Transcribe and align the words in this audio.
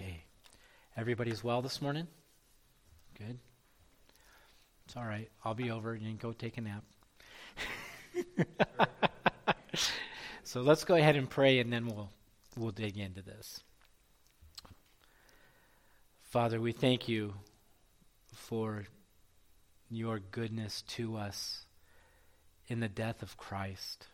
Okay. 0.00 0.22
Everybody's 0.96 1.44
well 1.44 1.60
this 1.60 1.82
morning? 1.82 2.06
Good. 3.18 3.38
It's 4.86 4.96
all 4.96 5.04
right. 5.04 5.28
I'll 5.44 5.54
be 5.54 5.70
over. 5.70 5.94
You 5.94 6.06
can 6.06 6.16
go 6.16 6.32
take 6.32 6.56
a 6.56 6.62
nap. 6.62 6.84
so 10.42 10.62
let's 10.62 10.84
go 10.84 10.94
ahead 10.94 11.16
and 11.16 11.28
pray 11.28 11.58
and 11.58 11.70
then 11.70 11.86
we'll 11.86 12.10
we'll 12.56 12.70
dig 12.70 12.96
into 12.96 13.20
this. 13.20 13.60
Father, 16.22 16.60
we 16.60 16.72
thank 16.72 17.06
you 17.06 17.34
for 18.32 18.84
your 19.90 20.18
goodness 20.18 20.82
to 20.82 21.16
us 21.16 21.66
in 22.68 22.80
the 22.80 22.88
death 22.88 23.22
of 23.22 23.36
Christ. 23.36 24.06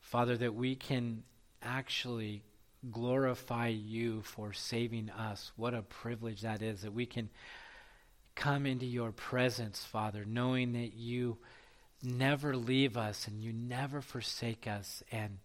Father, 0.00 0.36
that 0.38 0.54
we 0.54 0.74
can 0.74 1.22
actually 1.62 2.42
glorify 2.90 3.68
you 3.68 4.22
for 4.22 4.52
saving 4.52 5.10
us. 5.10 5.52
What 5.56 5.74
a 5.74 5.82
privilege 5.82 6.40
that 6.42 6.62
is 6.62 6.82
that 6.82 6.92
we 6.92 7.06
can 7.06 7.30
come 8.34 8.66
into 8.66 8.86
your 8.86 9.12
presence, 9.12 9.84
Father, 9.84 10.24
knowing 10.24 10.72
that 10.72 10.94
you 10.94 11.38
never 12.02 12.56
leave 12.56 12.96
us 12.96 13.28
and 13.28 13.42
you 13.42 13.52
never 13.52 14.00
forsake 14.00 14.66
us, 14.66 15.02
and 15.12 15.38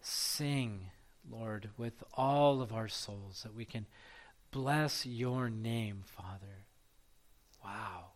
sing, 0.00 0.90
Lord, 1.30 1.70
with 1.76 2.04
all 2.14 2.62
of 2.62 2.72
our 2.72 2.88
souls, 2.88 3.42
that 3.42 3.54
we 3.54 3.64
can 3.64 3.86
bless 4.50 5.06
your 5.06 5.50
name, 5.50 6.02
Father. 6.04 6.66
Wow. 7.64 8.06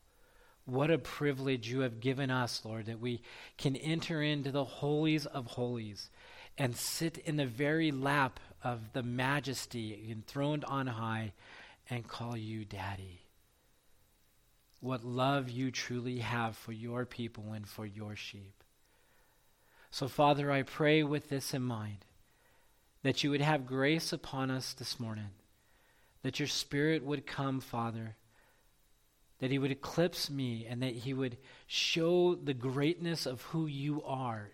What 0.64 0.90
a 0.90 0.98
privilege 0.98 1.68
you 1.68 1.80
have 1.80 2.00
given 2.00 2.30
us, 2.30 2.64
Lord, 2.64 2.86
that 2.86 3.00
we 3.00 3.22
can 3.56 3.76
enter 3.76 4.20
into 4.20 4.50
the 4.50 4.64
holies 4.64 5.26
of 5.26 5.46
holies 5.46 6.10
and 6.58 6.76
sit 6.76 7.18
in 7.18 7.36
the 7.36 7.46
very 7.46 7.90
lap 7.90 8.40
of 8.62 8.92
the 8.92 9.02
majesty 9.02 10.08
enthroned 10.10 10.64
on 10.64 10.86
high 10.86 11.32
and 11.90 12.08
call 12.08 12.36
you 12.36 12.64
Daddy. 12.64 13.20
What 14.80 15.04
love 15.04 15.50
you 15.50 15.70
truly 15.70 16.18
have 16.18 16.56
for 16.56 16.72
your 16.72 17.04
people 17.04 17.52
and 17.52 17.66
for 17.66 17.86
your 17.86 18.16
sheep. 18.16 18.62
So, 19.90 20.08
Father, 20.08 20.50
I 20.50 20.62
pray 20.62 21.02
with 21.02 21.28
this 21.28 21.54
in 21.54 21.62
mind 21.62 22.04
that 23.02 23.22
you 23.22 23.30
would 23.30 23.40
have 23.40 23.66
grace 23.66 24.12
upon 24.12 24.50
us 24.50 24.72
this 24.72 24.98
morning, 24.98 25.30
that 26.22 26.38
your 26.38 26.48
Spirit 26.48 27.04
would 27.04 27.26
come, 27.26 27.60
Father 27.60 28.16
that 29.38 29.50
he 29.50 29.58
would 29.58 29.70
eclipse 29.70 30.30
me 30.30 30.66
and 30.68 30.82
that 30.82 30.94
he 30.94 31.12
would 31.12 31.36
show 31.66 32.34
the 32.34 32.54
greatness 32.54 33.26
of 33.26 33.42
who 33.42 33.66
you 33.66 34.02
are, 34.04 34.50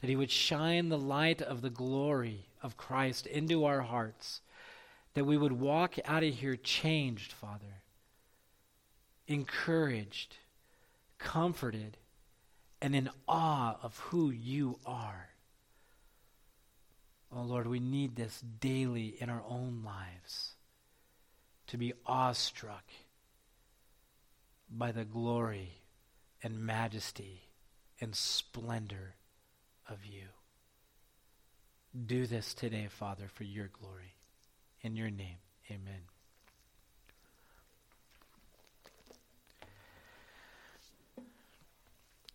that 0.00 0.08
he 0.08 0.16
would 0.16 0.30
shine 0.30 0.88
the 0.88 0.98
light 0.98 1.42
of 1.42 1.62
the 1.62 1.70
glory 1.70 2.46
of 2.62 2.76
Christ 2.76 3.26
into 3.26 3.64
our 3.64 3.82
hearts, 3.82 4.40
that 5.14 5.24
we 5.24 5.36
would 5.36 5.52
walk 5.52 5.96
out 6.04 6.22
of 6.22 6.34
here 6.34 6.56
changed, 6.56 7.32
Father, 7.32 7.82
encouraged, 9.26 10.36
comforted, 11.18 11.96
and 12.80 12.94
in 12.94 13.10
awe 13.28 13.76
of 13.82 13.98
who 13.98 14.30
you 14.30 14.78
are. 14.86 15.28
Oh 17.32 17.42
Lord, 17.42 17.66
we 17.66 17.78
need 17.78 18.16
this 18.16 18.42
daily 18.60 19.14
in 19.20 19.28
our 19.28 19.42
own 19.48 19.82
lives 19.84 20.54
to 21.68 21.76
be 21.76 21.92
awestruck 22.06 22.84
by 24.68 24.90
the 24.90 25.04
glory 25.04 25.82
and 26.42 26.58
majesty 26.58 27.42
and 28.00 28.16
splendor 28.16 29.14
of 29.90 30.06
you. 30.06 30.28
Do 32.06 32.26
this 32.26 32.54
today, 32.54 32.88
Father, 32.88 33.28
for 33.34 33.44
your 33.44 33.68
glory. 33.68 34.14
In 34.82 34.96
your 34.96 35.10
name, 35.10 35.36
amen. 35.70 36.02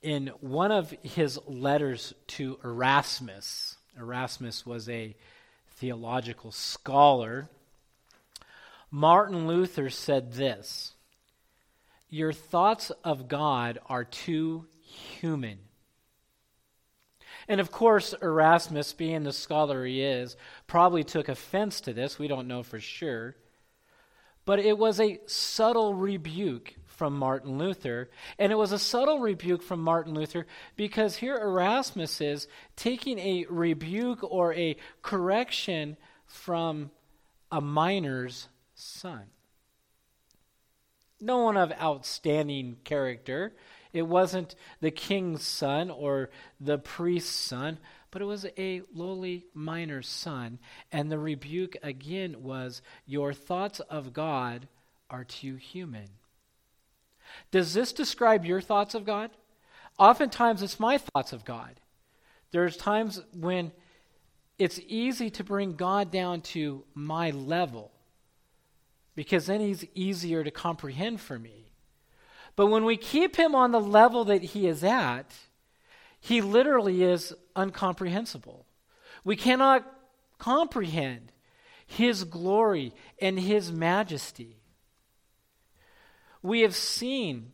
In 0.04 0.28
one 0.40 0.72
of 0.72 0.94
his 1.02 1.40
letters 1.48 2.14
to 2.28 2.60
Erasmus, 2.64 3.78
Erasmus 3.98 4.66
was 4.66 4.88
a 4.88 5.16
theological 5.78 6.52
scholar, 6.52 7.50
Martin 8.92 9.48
Luther 9.48 9.90
said 9.90 10.34
this 10.34 10.94
your 12.10 12.32
thoughts 12.32 12.92
of 13.04 13.28
God 13.28 13.80
are 13.88 14.06
too 14.06 14.68
human. 15.20 15.60
And 17.48 17.62
of 17.62 17.72
course, 17.72 18.14
Erasmus, 18.22 18.94
being 18.94 19.24
the 19.24 19.34
scholar 19.34 19.86
he 19.86 20.02
is, 20.02 20.36
probably 20.68 21.04
took 21.04 21.30
offense 21.30 21.82
to 21.82 21.94
this. 21.94 22.18
We 22.18 22.28
don't 22.28 22.48
know 22.48 22.64
for 22.64 22.80
sure. 22.80 23.36
But 24.46 24.60
it 24.60 24.78
was 24.78 25.00
a 25.00 25.20
subtle 25.26 25.94
rebuke 25.94 26.76
from 26.86 27.18
Martin 27.18 27.58
Luther. 27.58 28.10
And 28.40 28.52
it 28.52 28.56
was 28.56 28.72
a 28.72 28.80
subtle 28.80 29.20
rebuke 29.20 29.62
from 29.62 29.82
Martin 29.82 30.14
Luther 30.14 30.46
because 30.76 31.18
here 31.18 31.38
Erasmus 31.38 32.22
is 32.22 32.48
taking 32.76 33.20
a 33.20 33.46
rebuke 33.50 34.24
or 34.24 34.54
a 34.54 34.78
correction 35.02 35.98
from 36.26 36.92
a 37.52 37.62
miner's 37.62 38.48
son 38.74 39.26
no 41.20 41.40
one 41.40 41.58
of 41.58 41.72
outstanding 41.82 42.78
character. 42.84 43.54
It 43.96 44.06
wasn't 44.06 44.56
the 44.82 44.92
king's 44.92 45.42
son 45.42 45.90
or 45.90 46.30
the 46.60 46.78
priest's 46.78 47.34
son, 47.34 47.78
but 48.12 48.22
it 48.22 48.26
was 48.26 48.46
a 48.58 48.82
lowly 48.94 49.46
miner's 49.54 50.10
son. 50.10 50.60
And 50.92 51.10
the 51.10 51.18
rebuke 51.18 51.78
again 51.82 52.44
was, 52.44 52.82
Your 53.06 53.32
thoughts 53.32 53.80
of 53.80 54.12
God 54.12 54.68
are 55.10 55.24
too 55.24 55.56
human. 55.56 56.10
Does 57.52 57.74
this 57.74 57.94
describe 57.94 58.44
your 58.44 58.60
thoughts 58.60 58.96
of 58.96 59.06
God? 59.06 59.32
Oftentimes 59.98 60.62
it's 60.62 60.78
my 60.78 60.98
thoughts 60.98 61.32
of 61.32 61.46
God. 61.46 61.80
There's 62.52 62.76
times 62.76 63.22
when 63.34 63.72
it's 64.60 64.82
easy 64.90 65.30
to 65.30 65.44
bring 65.46 65.78
God 65.78 66.12
down 66.12 66.42
to 66.42 66.84
my 66.94 67.30
level 67.30 67.94
because 69.16 69.46
then 69.46 69.62
he's 69.62 69.86
easier 69.94 70.44
to 70.44 70.52
comprehend 70.52 71.22
for 71.22 71.40
me. 71.40 71.65
But 72.56 72.68
when 72.68 72.86
we 72.86 72.98
keep 72.98 73.36
him 73.36 73.54
on 73.54 73.72
the 73.72 73.82
level 73.82 74.26
that 74.26 74.42
he 74.42 74.68
is 74.68 74.84
at, 74.84 75.32
he 76.20 76.42
literally 76.42 77.04
is 77.04 77.34
uncomprehensible. 77.56 78.66
We 79.24 79.36
cannot 79.36 79.86
comprehend 80.40 81.32
his 81.86 82.24
glory 82.24 82.94
and 83.20 83.40
his 83.40 83.72
majesty. 83.72 84.58
We 86.42 86.62
have 86.62 86.76
seen 86.76 87.52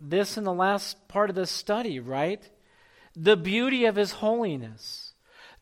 this 0.00 0.36
in 0.36 0.44
the 0.44 0.52
last 0.52 1.08
part 1.08 1.30
of 1.30 1.36
the 1.36 1.46
study, 1.46 2.00
right? 2.00 2.42
The 3.14 3.36
beauty 3.36 3.86
of 3.86 3.96
his 3.96 4.12
holiness, 4.12 5.14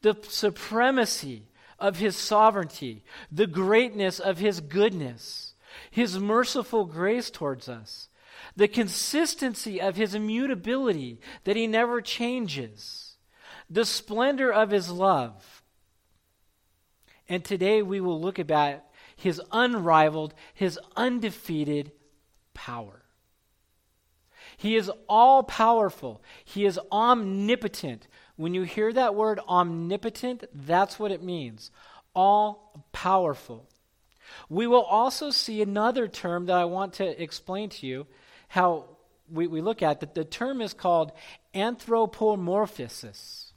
the 0.02 0.16
supremacy 0.28 1.48
of 1.78 1.98
his 1.98 2.16
sovereignty, 2.16 3.04
the 3.30 3.46
greatness 3.46 4.18
of 4.18 4.38
his 4.38 4.60
goodness, 4.60 5.54
his 5.90 6.18
merciful 6.18 6.84
grace 6.84 7.30
towards 7.30 7.68
us, 7.68 8.08
the 8.56 8.68
consistency 8.68 9.80
of 9.80 9.96
his 9.96 10.14
immutability, 10.14 11.20
that 11.44 11.56
he 11.56 11.66
never 11.66 12.00
changes, 12.00 13.16
the 13.68 13.84
splendor 13.84 14.52
of 14.52 14.70
his 14.70 14.90
love. 14.90 15.62
And 17.28 17.44
today 17.44 17.82
we 17.82 18.00
will 18.00 18.20
look 18.20 18.38
at 18.38 18.86
his 19.16 19.40
unrivaled, 19.50 20.34
his 20.52 20.78
undefeated 20.96 21.92
power. 22.52 23.02
He 24.56 24.76
is 24.76 24.90
all 25.08 25.42
powerful. 25.42 26.22
He 26.44 26.64
is 26.64 26.78
omnipotent. 26.92 28.06
When 28.36 28.54
you 28.54 28.62
hear 28.62 28.92
that 28.92 29.14
word 29.14 29.40
omnipotent, 29.48 30.44
that's 30.52 30.98
what 30.98 31.10
it 31.10 31.22
means 31.22 31.70
all 32.14 32.86
powerful. 32.92 33.68
We 34.48 34.66
will 34.66 34.82
also 34.82 35.30
see 35.30 35.60
another 35.60 36.08
term 36.08 36.46
that 36.46 36.56
I 36.56 36.64
want 36.64 36.94
to 36.94 37.22
explain 37.22 37.68
to 37.70 37.86
you 37.86 38.06
how 38.54 38.84
we, 39.28 39.48
we 39.48 39.60
look 39.60 39.82
at 39.82 39.98
that 39.98 40.14
the 40.14 40.24
term 40.24 40.60
is 40.60 40.72
called 40.72 41.10
anthropomorphosis. 41.54 43.52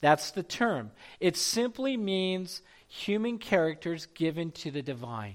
That's 0.00 0.30
the 0.30 0.44
term. 0.44 0.92
It 1.18 1.36
simply 1.36 1.96
means 1.96 2.62
human 2.86 3.38
characters 3.38 4.06
given 4.06 4.52
to 4.52 4.70
the 4.70 4.82
divine. 4.82 5.34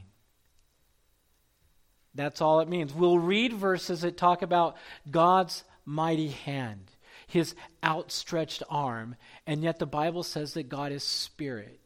That's 2.15 2.41
all 2.41 2.61
it 2.61 2.69
means. 2.69 2.93
We'll 2.93 3.19
read 3.19 3.51
verses 3.51 4.01
that 4.01 4.15
talk 4.15 4.41
about 4.41 4.77
God's 5.11 5.65
mighty 5.85 6.29
hand 6.29 6.91
his 7.27 7.55
outstretched 7.83 8.63
arm, 8.69 9.15
and 9.45 9.61
yet 9.61 9.79
the 9.79 9.85
Bible 9.85 10.23
says 10.23 10.53
that 10.53 10.69
God 10.69 10.93
is 10.93 11.03
spirit. 11.03 11.81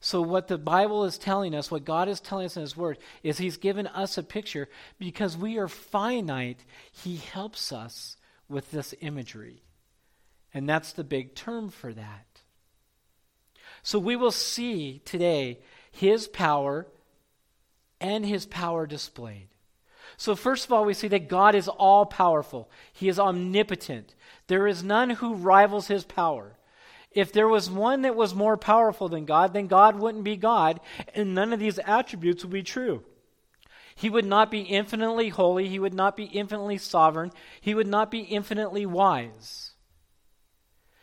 So, 0.00 0.22
what 0.22 0.48
the 0.48 0.56
Bible 0.56 1.04
is 1.04 1.18
telling 1.18 1.54
us, 1.54 1.70
what 1.70 1.84
God 1.84 2.08
is 2.08 2.20
telling 2.20 2.46
us 2.46 2.56
in 2.56 2.62
His 2.62 2.76
Word, 2.76 2.96
is 3.22 3.36
He's 3.36 3.58
given 3.58 3.86
us 3.86 4.16
a 4.16 4.22
picture 4.22 4.68
because 4.98 5.36
we 5.36 5.58
are 5.58 5.68
finite. 5.68 6.64
He 6.90 7.16
helps 7.16 7.70
us 7.70 8.16
with 8.48 8.70
this 8.70 8.94
imagery. 9.00 9.62
And 10.54 10.68
that's 10.68 10.92
the 10.92 11.04
big 11.04 11.34
term 11.34 11.68
for 11.68 11.92
that. 11.92 12.26
So 13.82 13.98
we 13.98 14.16
will 14.16 14.32
see 14.32 15.00
today 15.04 15.60
his 15.90 16.28
power 16.28 16.86
and 18.00 18.24
his 18.24 18.46
power 18.46 18.86
displayed. 18.86 19.48
So, 20.16 20.34
first 20.34 20.66
of 20.66 20.72
all, 20.72 20.84
we 20.84 20.94
see 20.94 21.08
that 21.08 21.28
God 21.28 21.54
is 21.54 21.68
all 21.68 22.04
powerful, 22.04 22.70
he 22.92 23.08
is 23.08 23.18
omnipotent. 23.18 24.14
There 24.48 24.66
is 24.66 24.82
none 24.82 25.10
who 25.10 25.34
rivals 25.34 25.86
his 25.86 26.04
power. 26.04 26.56
If 27.12 27.32
there 27.32 27.48
was 27.48 27.70
one 27.70 28.02
that 28.02 28.14
was 28.14 28.34
more 28.34 28.56
powerful 28.56 29.08
than 29.08 29.24
God, 29.24 29.52
then 29.52 29.66
God 29.66 29.98
wouldn't 29.98 30.24
be 30.24 30.36
God, 30.36 30.80
and 31.14 31.34
none 31.34 31.52
of 31.52 31.58
these 31.58 31.80
attributes 31.84 32.44
would 32.44 32.52
be 32.52 32.62
true. 32.62 33.02
He 33.96 34.08
would 34.08 34.24
not 34.24 34.50
be 34.50 34.60
infinitely 34.60 35.28
holy. 35.28 35.68
He 35.68 35.78
would 35.78 35.92
not 35.92 36.16
be 36.16 36.24
infinitely 36.24 36.78
sovereign. 36.78 37.32
He 37.60 37.74
would 37.74 37.88
not 37.88 38.10
be 38.10 38.20
infinitely 38.20 38.86
wise. 38.86 39.72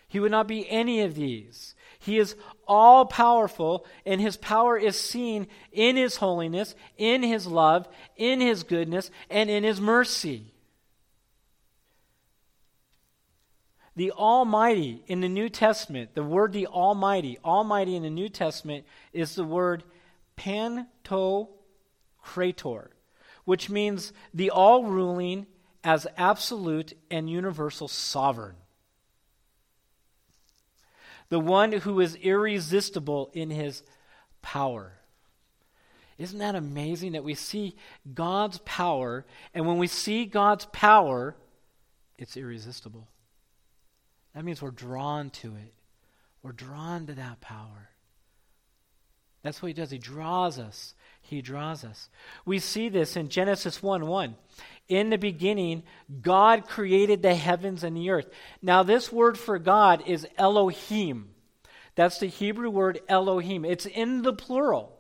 He 0.08 0.20
would 0.20 0.32
not 0.32 0.48
be 0.48 0.68
any 0.70 1.02
of 1.02 1.16
these. 1.16 1.76
He 2.00 2.18
is 2.18 2.36
all 2.68 3.06
powerful, 3.06 3.86
and 4.06 4.22
his 4.22 4.38
power 4.38 4.78
is 4.78 5.00
seen 5.00 5.48
in 5.72 5.98
his 5.98 6.16
holiness, 6.18 6.74
in 6.98 7.22
his 7.22 7.46
love, 7.46 7.88
in 8.16 8.40
his 8.40 8.64
goodness, 8.64 9.12
and 9.30 9.50
in 9.50 9.64
his 9.64 9.82
mercy. 9.82 10.54
The 13.98 14.12
Almighty 14.12 15.04
in 15.08 15.22
the 15.22 15.28
New 15.28 15.50
Testament, 15.50 16.14
the 16.14 16.24
word 16.24 16.54
the 16.54 16.68
Almighty, 16.68 17.40
Almighty 17.44 17.96
in 17.96 18.04
the 18.04 18.12
New 18.12 18.30
Testament 18.30 18.86
is 19.12 19.34
the 19.34 19.44
word 19.44 19.84
pantocrator, 20.38 21.50
which 23.44 23.72
means 23.72 24.14
the 24.36 24.52
all 24.52 24.84
ruling 24.84 25.48
as 25.84 26.06
absolute 26.16 26.94
and 27.10 27.28
universal 27.28 27.88
sovereign. 27.88 28.58
The 31.30 31.40
one 31.40 31.72
who 31.72 32.00
is 32.00 32.14
irresistible 32.18 33.32
in 33.34 33.50
his 33.50 33.82
power. 34.44 34.94
Isn't 36.20 36.38
that 36.38 36.54
amazing 36.54 37.14
that 37.14 37.24
we 37.24 37.34
see 37.34 37.76
God's 38.14 38.60
power, 38.60 39.26
and 39.56 39.66
when 39.66 39.80
we 39.80 39.88
see 39.88 40.26
God's 40.26 40.68
power, 40.68 41.36
it's 42.20 42.38
irresistible? 42.38 43.08
That 44.36 44.46
means 44.46 44.62
we're 44.62 44.72
drawn 44.72 45.30
to 45.32 45.56
it. 45.56 45.74
We're 46.44 46.52
drawn 46.52 47.08
to 47.08 47.14
that 47.16 47.42
power. 47.42 47.90
That's 49.44 49.62
what 49.62 49.68
he 49.68 49.74
does. 49.74 49.92
He 49.92 49.98
draws 49.98 50.60
us. 50.60 50.94
He 51.22 51.42
draws 51.42 51.84
us. 51.84 52.10
We 52.46 52.60
see 52.60 52.90
this 52.90 53.16
in 53.16 53.30
Genesis 53.30 53.82
1 53.82 54.06
1. 54.06 54.36
In 54.90 55.10
the 55.10 55.18
beginning, 55.18 55.84
God 56.22 56.68
created 56.68 57.22
the 57.22 57.36
heavens 57.36 57.84
and 57.84 57.96
the 57.96 58.10
earth. 58.10 58.30
Now, 58.62 58.84
this 58.84 59.12
word 59.12 59.38
for 59.38 59.60
God 59.60 60.04
is 60.08 60.28
Elohim. 60.38 61.30
That's 61.96 62.20
the 62.20 62.28
Hebrew 62.28 62.70
word 62.70 63.00
Elohim. 63.10 63.66
It's 63.66 63.86
in 63.86 64.22
the 64.22 64.34
plural. 64.34 64.98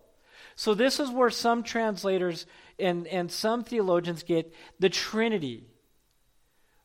So, 0.55 0.73
this 0.73 0.99
is 0.99 1.09
where 1.09 1.29
some 1.29 1.63
translators 1.63 2.45
and, 2.79 3.07
and 3.07 3.31
some 3.31 3.63
theologians 3.63 4.23
get 4.23 4.53
the 4.79 4.89
Trinity 4.89 5.67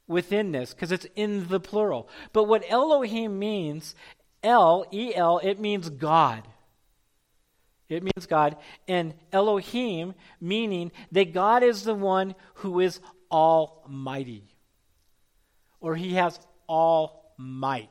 within 0.06 0.52
this 0.52 0.75
because 0.75 0.93
it's 0.93 1.06
in 1.16 1.49
the 1.49 1.60
plural. 1.60 2.08
But 2.32 2.44
what 2.44 2.64
Elohim 2.69 3.38
means, 3.38 3.94
El, 4.43 4.87
E 4.93 5.14
L, 5.14 5.38
it 5.38 5.60
means 5.60 5.88
God. 5.88 6.46
It 7.88 8.02
means 8.02 8.26
God. 8.26 8.56
And 8.88 9.14
Elohim, 9.32 10.14
meaning 10.40 10.93
that 11.12 11.32
God 11.32 11.62
is 11.62 11.84
the 11.84 11.94
one 11.94 12.34
who 12.54 12.81
is 12.81 13.00
almighty, 13.31 14.44
or 15.81 15.94
he 15.94 16.14
has 16.14 16.38
all 16.66 17.34
might. 17.37 17.88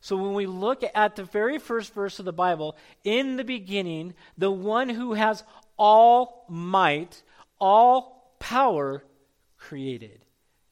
So 0.00 0.16
when 0.16 0.34
we 0.34 0.44
look 0.44 0.84
at 0.94 1.16
the 1.16 1.24
very 1.24 1.58
first 1.58 1.94
verse 1.94 2.18
of 2.18 2.26
the 2.26 2.32
Bible, 2.32 2.76
in 3.04 3.36
the 3.36 3.44
beginning, 3.44 4.12
the 4.36 4.50
one 4.50 4.90
who 4.90 5.14
has 5.14 5.42
all 5.78 6.44
might, 6.50 7.22
all 7.58 8.34
power, 8.38 9.02
created 9.68 10.24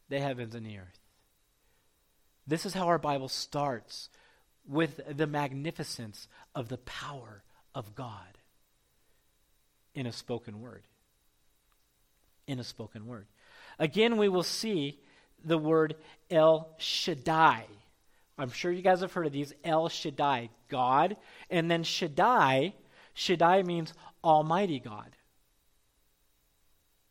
the 0.09 0.21
heavens 0.21 0.55
and 0.55 0.67
the 0.67 0.79
earth. 0.79 1.01
This 2.47 2.67
is 2.67 2.75
how 2.75 2.87
our 2.87 2.99
Bible 2.99 3.29
starts 3.29 4.11
with 4.69 5.01
the 5.17 5.27
magnificence 5.27 6.29
of 6.55 6.69
the 6.69 6.79
power 6.79 7.43
of 7.75 7.95
God 7.95 8.39
in 9.95 10.07
a 10.07 10.13
spoken 10.13 10.61
word. 10.61 10.83
In 12.47 12.59
a 12.59 12.65
spoken 12.65 13.07
word. 13.07 13.27
Again, 13.79 14.17
we 14.17 14.29
will 14.29 14.43
see 14.43 14.99
the 15.45 15.59
word 15.59 15.97
El 16.31 16.69
Shaddai. 16.79 17.65
I'm 18.39 18.51
sure 18.51 18.73
you 18.73 18.83
guys 18.83 19.01
have 19.01 19.13
heard 19.13 19.27
of 19.27 19.33
these 19.33 19.55
El 19.65 19.89
Shaddai, 19.89 20.51
God. 20.69 21.17
And 21.51 21.71
then 21.71 21.83
Shaddai, 21.83 22.75
Shaddai 23.15 23.63
means 23.63 23.95
Almighty 24.25 24.81
God. 24.81 25.11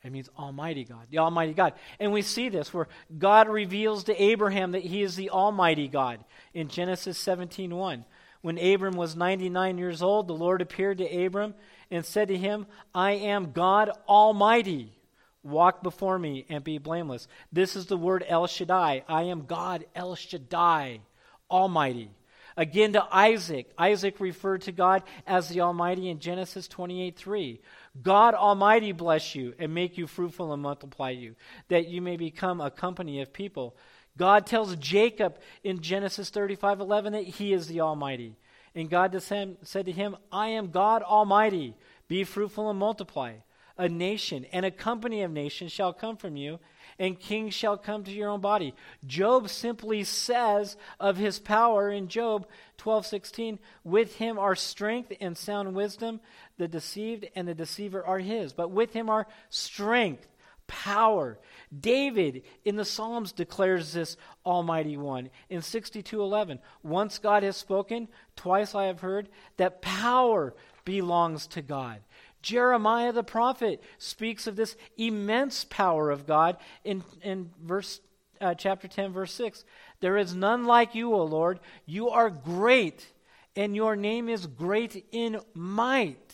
It 0.04 0.12
means 0.12 0.30
Almighty 0.38 0.84
God, 0.84 1.08
the 1.12 1.20
Almighty 1.20 1.54
God. 1.54 1.74
And 2.00 2.12
we 2.12 2.24
see 2.24 2.50
this 2.50 2.74
where 2.74 2.88
God 3.18 3.48
reveals 3.48 4.04
to 4.06 4.22
Abraham 4.22 4.72
that 4.72 4.84
he 4.84 5.04
is 5.04 5.16
the 5.16 5.30
Almighty 5.30 5.88
God 5.88 6.24
in 6.54 6.70
Genesis 6.70 7.20
17:1. 7.20 8.06
When 8.42 8.58
Abram 8.58 8.96
was 8.96 9.16
99 9.16 9.78
years 9.78 10.02
old, 10.02 10.28
the 10.28 10.34
Lord 10.34 10.62
appeared 10.62 10.98
to 10.98 11.26
Abram 11.26 11.54
and 11.92 12.04
said 12.04 12.30
to 12.30 12.38
him, 12.38 12.66
I 12.96 13.12
am 13.12 13.52
God 13.52 13.92
Almighty. 14.08 14.98
Walk 15.44 15.84
before 15.84 16.18
me 16.18 16.46
and 16.50 16.64
be 16.64 16.78
blameless. 16.78 17.28
This 17.52 17.76
is 17.76 17.86
the 17.86 17.98
word 17.98 18.24
El 18.28 18.48
Shaddai. 18.48 19.04
I 19.08 19.24
am 19.24 19.46
God 19.46 19.86
El 19.96 20.16
Shaddai, 20.16 21.02
Almighty. 21.50 22.10
Again 22.58 22.94
to 22.94 23.08
Isaac. 23.12 23.72
Isaac 23.78 24.20
referred 24.20 24.62
to 24.64 24.72
God 24.72 25.04
as 25.26 25.50
the 25.50 25.62
Almighty 25.62 26.10
in 26.10 26.20
Genesis 26.20 26.68
28 26.68 27.16
3. 27.16 27.62
God 28.02 28.34
Almighty 28.34 28.92
bless 28.92 29.36
you 29.36 29.54
and 29.60 29.74
make 29.74 29.98
you 29.98 30.08
fruitful 30.08 30.54
and 30.54 30.62
multiply 30.62 31.10
you, 31.12 31.36
that 31.70 31.88
you 31.88 32.02
may 32.02 32.18
become 32.18 32.62
a 32.62 32.72
company 32.72 33.22
of 33.22 33.34
people. 33.34 33.76
God 34.18 34.46
tells 34.46 34.76
Jacob 34.76 35.40
in 35.64 35.82
Genesis 35.82 36.30
35 36.30 36.80
11 36.80 37.14
that 37.14 37.24
he 37.24 37.54
is 37.54 37.68
the 37.68 37.82
Almighty. 37.82 38.36
And 38.76 38.90
God 38.90 39.22
said 39.22 39.86
to 39.86 39.92
him, 39.92 40.16
I 40.32 40.50
am 40.50 40.72
God 40.72 41.04
Almighty. 41.04 41.76
Be 42.08 42.24
fruitful 42.24 42.70
and 42.70 42.80
multiply. 42.80 43.36
A 43.78 43.90
nation 43.90 44.46
and 44.52 44.66
a 44.66 44.72
company 44.72 45.24
of 45.24 45.32
nations 45.32 45.72
shall 45.72 45.94
come 45.94 46.16
from 46.16 46.38
you, 46.38 46.60
and 47.02 47.20
kings 47.20 47.56
shall 47.56 47.78
come 47.78 48.04
to 48.04 48.12
your 48.12 48.30
own 48.30 48.42
body. 48.42 48.76
Job 49.08 49.50
simply 49.50 50.04
says 50.04 50.78
of 51.00 51.18
his 51.18 51.40
power 51.40 51.90
in 51.90 52.08
Job 52.08 52.46
12:16, 52.78 53.58
with 53.84 54.18
him 54.18 54.38
are 54.38 54.56
strength 54.56 55.12
and 55.20 55.36
sound 55.36 55.74
wisdom, 55.74 56.22
the 56.58 56.68
deceived 56.68 57.26
and 57.36 57.48
the 57.48 57.56
deceiver 57.56 58.06
are 58.06 58.20
his, 58.20 58.54
but 58.54 58.70
with 58.70 58.94
him 58.94 59.10
are 59.10 59.28
strength, 59.50 60.28
power. 60.68 61.40
David 61.78 62.44
in 62.64 62.76
the 62.76 62.86
Psalms 62.86 63.32
declares 63.32 63.94
this 63.94 64.16
almighty 64.46 64.96
one 64.96 65.32
in 65.50 65.64
62:11, 65.64 66.60
once 66.84 67.18
God 67.18 67.42
has 67.42 67.58
spoken, 67.58 68.10
twice 68.36 68.76
I 68.76 68.86
have 68.86 69.02
heard 69.02 69.28
that 69.58 69.82
power 69.82 70.54
belongs 70.86 71.48
to 71.48 71.64
God. 71.64 72.02
Jeremiah 72.42 73.12
the 73.12 73.24
prophet 73.24 73.82
speaks 73.98 74.48
of 74.48 74.56
this 74.56 74.76
immense 74.98 75.64
power 75.66 76.10
of 76.10 76.26
God 76.26 76.58
in, 76.84 77.04
in 77.22 77.52
verse 77.62 78.00
uh, 78.40 78.56
chapter 78.56 78.88
10 78.88 79.14
verse 79.14 79.34
6 79.34 79.64
there 80.00 80.18
is 80.18 80.36
none 80.36 80.66
like 80.66 80.96
you 80.96 81.14
o 81.14 81.24
lord. 81.24 81.60
You 81.86 82.10
are 82.10 82.30
great 82.30 83.08
and 83.56 83.76
your 83.76 83.96
name 83.96 84.30
is 84.30 84.48
great 84.48 85.06
in 85.12 85.40
might. 85.54 86.34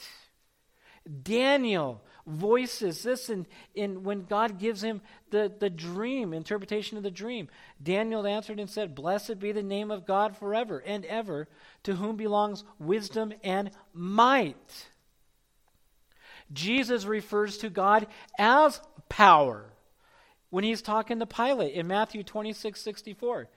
Daniel 1.23 2.01
voices 2.25 3.03
this 3.03 3.29
in, 3.29 3.45
in 3.73 4.03
when 4.03 4.23
god 4.23 4.59
gives 4.59 4.83
him 4.83 4.99
the, 5.29 5.51
the 5.59 5.69
dream 5.69 6.33
interpretation 6.33 6.97
of 6.97 7.03
the 7.03 7.11
dream. 7.11 7.49
Daniel 7.81 8.25
answered 8.25 8.59
and 8.59 8.69
said 8.69 8.95
blessed 8.95 9.39
be 9.39 9.51
the 9.51 9.63
name 9.63 9.91
of 9.91 10.05
god 10.05 10.35
forever 10.37 10.79
and 10.85 11.05
ever 11.05 11.47
to 11.83 11.95
whom 11.95 12.15
belongs 12.15 12.63
wisdom 12.79 13.33
and 13.43 13.71
might 13.93 14.89
Jesus 16.51 17.05
refers 17.05 17.57
to 17.59 17.69
God 17.69 18.07
as 18.37 18.81
power 19.09 19.65
when 20.49 20.63
he's 20.63 20.81
talking 20.81 21.19
to 21.19 21.25
Pilate 21.25 21.73
in 21.73 21.87
Matthew 21.87 22.23
26 22.23 22.81
64. 22.81 23.49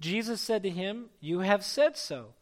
Jesus 0.00 0.40
said 0.40 0.62
to 0.62 0.70
him, 0.70 1.06
You 1.20 1.40
have 1.40 1.64
said 1.64 1.96
so. 1.96 2.34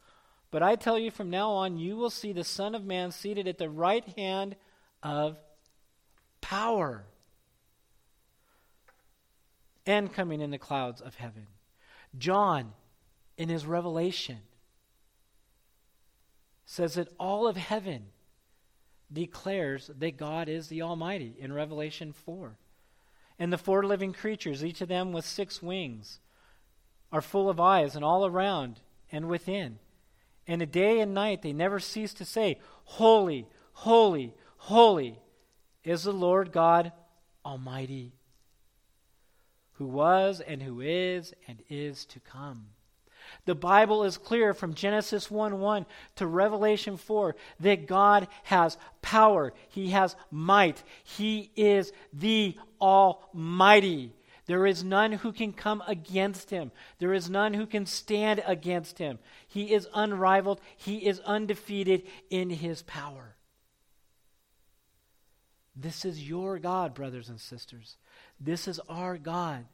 But 0.51 0.63
I 0.63 0.77
tell 0.77 0.99
you 0.99 1.11
from 1.11 1.31
now 1.31 1.51
on, 1.51 1.79
you 1.79 1.97
will 1.97 2.11
see 2.11 2.33
the 2.33 2.45
Son 2.45 2.75
of 2.75 2.85
Man 2.85 3.11
seated 3.11 3.49
at 3.49 3.59
the 3.59 3.71
right 3.71 4.05
hand 4.17 4.57
of 5.03 5.39
power 6.41 7.05
and 9.87 10.13
coming 10.13 10.41
in 10.41 10.51
the 10.51 10.59
clouds 10.59 11.01
of 11.01 11.15
heaven. 11.15 11.47
John, 12.19 12.73
in 13.39 13.49
his 13.49 13.65
revelation, 13.65 14.41
says 16.67 16.95
that 16.95 17.09
all 17.19 17.47
of 17.47 17.57
heaven 17.57 18.07
declares 19.13 19.91
that 19.99 20.17
God 20.17 20.49
is 20.49 20.69
the 20.69 20.83
Almighty 20.83 21.35
in 21.39 21.53
Revelation 21.53 22.13
4. 22.13 22.57
And 23.39 23.53
the 23.53 23.59
four 23.59 23.85
living 23.85 24.13
creatures, 24.13 24.65
each 24.65 24.81
of 24.81 24.89
them 24.89 25.13
with 25.13 25.25
six 25.25 25.63
wings, 25.63 26.21
are 27.11 27.21
full 27.21 27.49
of 27.49 27.61
eyes 27.61 27.95
and 27.95 28.05
all 28.05 28.25
around 28.25 28.81
and 29.11 29.29
within. 29.29 29.79
And 30.47 30.63
a 30.63 30.67
day 30.67 31.01
and 31.01 31.15
night 31.15 31.43
they 31.43 31.53
never 31.53 31.79
cease 31.79 32.15
to 32.15 32.25
say, 32.25 32.59
Holy, 32.85 33.47
holy, 33.73 34.35
holy 34.57 35.19
is 35.85 36.05
the 36.05 36.13
Lord 36.13 36.53
God 36.53 36.93
Almighty, 37.45 38.15
who 39.73 39.87
was 39.87 40.41
and 40.41 40.63
who 40.63 40.81
is 40.81 41.35
and 41.47 41.63
is 41.69 42.05
to 42.07 42.21
come. 42.21 42.67
The 43.45 43.55
Bible 43.55 44.05
is 44.05 44.19
clear 44.19 44.55
from 44.55 44.75
Genesis 44.75 45.31
1 45.31 45.59
1 45.59 45.87
to 46.17 46.27
Revelation 46.27 46.97
4 46.97 47.35
that 47.61 47.89
God 47.89 48.29
has 48.45 48.79
power, 49.01 49.53
He 49.69 49.91
has 49.91 50.15
might, 50.31 50.83
He 51.03 51.51
is 51.57 51.93
the 52.13 52.57
Almighty. 52.81 54.13
There 54.47 54.67
is 54.67 54.83
none 54.83 55.13
who 55.13 55.33
can 55.33 55.53
come 55.53 55.83
against 55.87 56.51
him. 56.51 56.73
There 56.99 57.15
is 57.15 57.31
none 57.31 57.55
who 57.55 57.65
can 57.65 57.87
stand 57.87 58.43
against 58.45 58.99
him. 58.99 59.21
He 59.47 59.73
is 59.73 59.89
unrivaled. 59.95 60.61
He 60.77 61.07
is 61.07 61.21
undefeated 61.21 62.03
in 62.29 62.51
his 62.51 62.83
power. 62.83 63.37
This 65.77 66.05
is 66.05 66.29
your 66.29 66.59
God, 66.59 66.93
brothers 66.93 67.29
and 67.29 67.41
sisters. 67.41 67.97
This 68.41 68.67
is 68.67 68.81
our 68.89 69.17
God. 69.17 69.65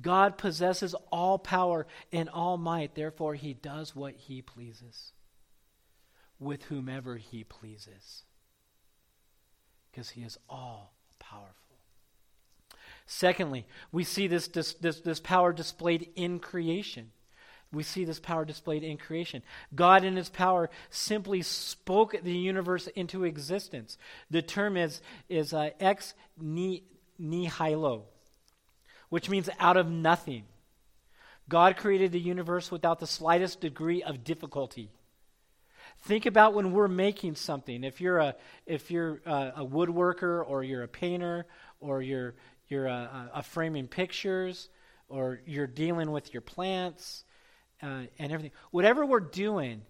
God 0.00 0.38
possesses 0.38 0.94
all 1.10 1.38
power 1.38 1.86
and 2.12 2.28
all 2.28 2.56
might. 2.56 2.94
Therefore, 2.94 3.34
he 3.34 3.54
does 3.54 3.94
what 3.96 4.14
he 4.14 4.42
pleases 4.42 5.12
with 6.38 6.64
whomever 6.64 7.16
he 7.16 7.44
pleases 7.44 8.22
because 9.90 10.10
he 10.10 10.22
is 10.22 10.38
all 10.48 10.92
powerful. 11.18 11.54
Secondly, 13.06 13.66
we 13.90 14.04
see 14.04 14.26
this, 14.26 14.48
this, 14.48 14.74
this, 14.74 15.00
this, 15.00 15.18
power 15.18 15.52
displayed 15.52 16.10
in 16.14 16.38
creation. 16.38 17.10
We 17.72 17.82
see 17.82 18.04
this 18.04 18.20
power 18.20 18.44
displayed 18.44 18.82
in 18.82 18.96
creation. 18.96 19.42
God, 19.74 20.04
in 20.04 20.16
his 20.16 20.28
power, 20.28 20.70
simply 20.90 21.42
spoke 21.42 22.14
the 22.22 22.32
universe 22.32 22.86
into 22.88 23.24
existence. 23.24 23.98
The 24.30 24.42
term 24.42 24.76
is, 24.76 25.00
is 25.28 25.52
uh, 25.52 25.70
ex 25.80 26.14
nihilo, 26.40 28.02
which 29.08 29.28
means 29.30 29.48
out 29.58 29.76
of 29.76 29.90
nothing. 29.90 30.44
God 31.48 31.76
created 31.76 32.12
the 32.12 32.20
universe 32.20 32.70
without 32.70 33.00
the 33.00 33.06
slightest 33.06 33.60
degree 33.60 34.02
of 34.02 34.24
difficulty. 34.24 34.90
Think 36.02 36.26
about 36.26 36.54
when 36.54 36.72
we're 36.72 36.88
making 36.88 37.36
something. 37.36 37.82
If 37.82 38.00
you're 38.00 38.18
a 38.18 38.36
if 38.66 38.90
you're 38.90 39.20
a, 39.24 39.52
a 39.56 39.66
woodworker 39.66 40.44
or 40.46 40.62
you're 40.62 40.82
a 40.82 40.88
painter 40.88 41.46
or 41.80 42.02
you're 42.02 42.34
you're 42.68 42.86
a, 42.86 43.30
uh, 43.32 43.42
framing 43.42 43.88
pictures, 43.88 44.68
or 45.08 45.40
you're 45.46 45.66
dealing 45.66 46.10
with 46.10 46.32
your 46.32 46.42
plants 46.42 47.24
uh, 47.82 48.02
and 48.18 48.32
everything. 48.32 48.52
Whatever 48.70 49.06
we're 49.06 49.20
doing, 49.20 49.82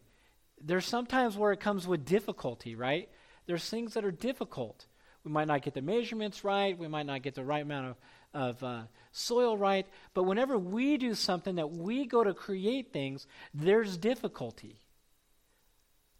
there's 0.62 0.86
sometimes 0.86 1.36
where 1.36 1.52
it 1.52 1.60
comes 1.60 1.86
with 1.86 2.04
difficulty, 2.04 2.74
right? 2.74 3.08
There's 3.46 3.68
things 3.68 3.94
that 3.94 4.04
are 4.04 4.12
difficult. 4.12 4.86
We 5.24 5.32
might 5.32 5.48
not 5.48 5.62
get 5.62 5.74
the 5.74 5.82
measurements 5.82 6.44
right. 6.44 6.78
We 6.78 6.88
might 6.88 7.06
not 7.06 7.22
get 7.22 7.34
the 7.34 7.44
right 7.44 7.62
amount 7.62 7.88
of, 7.88 7.96
of 8.34 8.62
uh, 8.62 8.82
soil 9.12 9.56
right. 9.56 9.86
But 10.14 10.24
whenever 10.24 10.58
we 10.58 10.96
do 10.96 11.14
something 11.14 11.56
that 11.56 11.70
we 11.70 12.06
go 12.06 12.24
to 12.24 12.34
create 12.34 12.92
things, 12.92 13.26
there's 13.54 13.96
difficulty. 13.96 14.80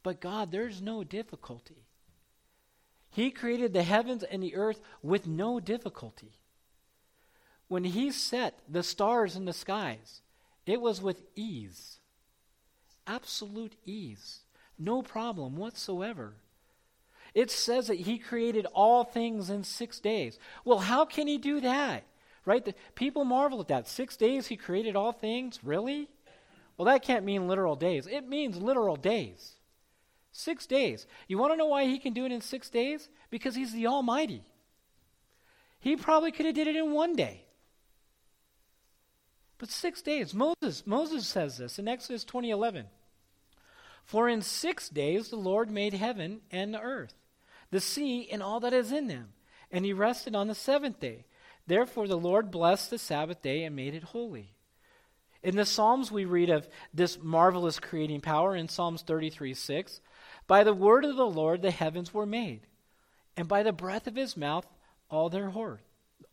But 0.02 0.20
God, 0.20 0.50
there's 0.50 0.80
no 0.80 1.04
difficulty. 1.04 1.86
He 3.10 3.30
created 3.30 3.72
the 3.72 3.82
heavens 3.82 4.22
and 4.22 4.42
the 4.42 4.54
earth 4.54 4.80
with 5.02 5.26
no 5.26 5.60
difficulty. 5.60 6.38
When 7.68 7.84
he 7.84 8.10
set 8.10 8.60
the 8.68 8.82
stars 8.82 9.36
in 9.36 9.44
the 9.44 9.52
skies, 9.52 10.22
it 10.66 10.80
was 10.80 11.02
with 11.02 11.22
ease. 11.34 11.98
Absolute 13.06 13.74
ease. 13.84 14.40
No 14.78 15.02
problem 15.02 15.56
whatsoever. 15.56 16.34
It 17.38 17.52
says 17.52 17.86
that 17.86 18.00
he 18.00 18.18
created 18.18 18.66
all 18.74 19.04
things 19.04 19.48
in 19.48 19.62
six 19.62 20.00
days. 20.00 20.40
Well, 20.64 20.80
how 20.80 21.04
can 21.04 21.28
he 21.28 21.38
do 21.38 21.60
that? 21.60 22.02
Right? 22.44 22.64
The, 22.64 22.74
people 22.96 23.24
marvel 23.24 23.60
at 23.60 23.68
that. 23.68 23.86
Six 23.86 24.16
days 24.16 24.48
he 24.48 24.56
created 24.56 24.96
all 24.96 25.12
things? 25.12 25.60
Really? 25.62 26.08
Well, 26.76 26.86
that 26.86 27.04
can't 27.04 27.24
mean 27.24 27.46
literal 27.46 27.76
days. 27.76 28.08
It 28.08 28.28
means 28.28 28.56
literal 28.56 28.96
days. 28.96 29.52
Six 30.32 30.66
days. 30.66 31.06
You 31.28 31.38
want 31.38 31.52
to 31.52 31.56
know 31.56 31.66
why 31.66 31.84
he 31.84 32.00
can 32.00 32.12
do 32.12 32.24
it 32.24 32.32
in 32.32 32.40
six 32.40 32.70
days? 32.70 33.08
Because 33.30 33.54
he's 33.54 33.72
the 33.72 33.86
Almighty. 33.86 34.42
He 35.78 35.94
probably 35.94 36.32
could 36.32 36.46
have 36.46 36.56
did 36.56 36.66
it 36.66 36.74
in 36.74 36.90
one 36.90 37.14
day. 37.14 37.44
But 39.58 39.70
six 39.70 40.02
days. 40.02 40.34
Moses, 40.34 40.84
Moses 40.84 41.24
says 41.28 41.58
this 41.58 41.78
in 41.78 41.86
Exodus 41.86 42.24
20:11. 42.24 42.86
For 44.04 44.28
in 44.28 44.42
six 44.42 44.88
days 44.88 45.28
the 45.28 45.36
Lord 45.36 45.70
made 45.70 45.92
heaven 45.92 46.40
and 46.50 46.74
the 46.74 46.80
earth, 46.80 47.14
the 47.70 47.80
sea 47.80 48.28
and 48.30 48.42
all 48.42 48.60
that 48.60 48.72
is 48.72 48.92
in 48.92 49.08
them, 49.08 49.32
and 49.70 49.84
he 49.84 49.92
rested 49.92 50.34
on 50.34 50.48
the 50.48 50.54
seventh 50.54 51.00
day. 51.00 51.24
Therefore 51.66 52.08
the 52.08 52.18
Lord 52.18 52.50
blessed 52.50 52.90
the 52.90 52.98
Sabbath 52.98 53.42
day 53.42 53.64
and 53.64 53.76
made 53.76 53.94
it 53.94 54.02
holy. 54.02 54.54
In 55.42 55.54
the 55.54 55.66
Psalms, 55.66 56.10
we 56.10 56.24
read 56.24 56.50
of 56.50 56.68
this 56.92 57.18
marvelous 57.20 57.78
creating 57.78 58.22
power 58.22 58.56
in 58.56 58.68
Psalms 58.68 59.02
33 59.02 59.54
6. 59.54 60.00
By 60.46 60.64
the 60.64 60.72
word 60.72 61.04
of 61.04 61.16
the 61.16 61.26
Lord 61.26 61.62
the 61.62 61.70
heavens 61.70 62.12
were 62.12 62.26
made, 62.26 62.62
and 63.36 63.46
by 63.46 63.62
the 63.62 63.72
breath 63.72 64.06
of 64.06 64.16
his 64.16 64.36
mouth 64.36 64.66
all 65.10 65.28
their, 65.28 65.50
hor- 65.50 65.80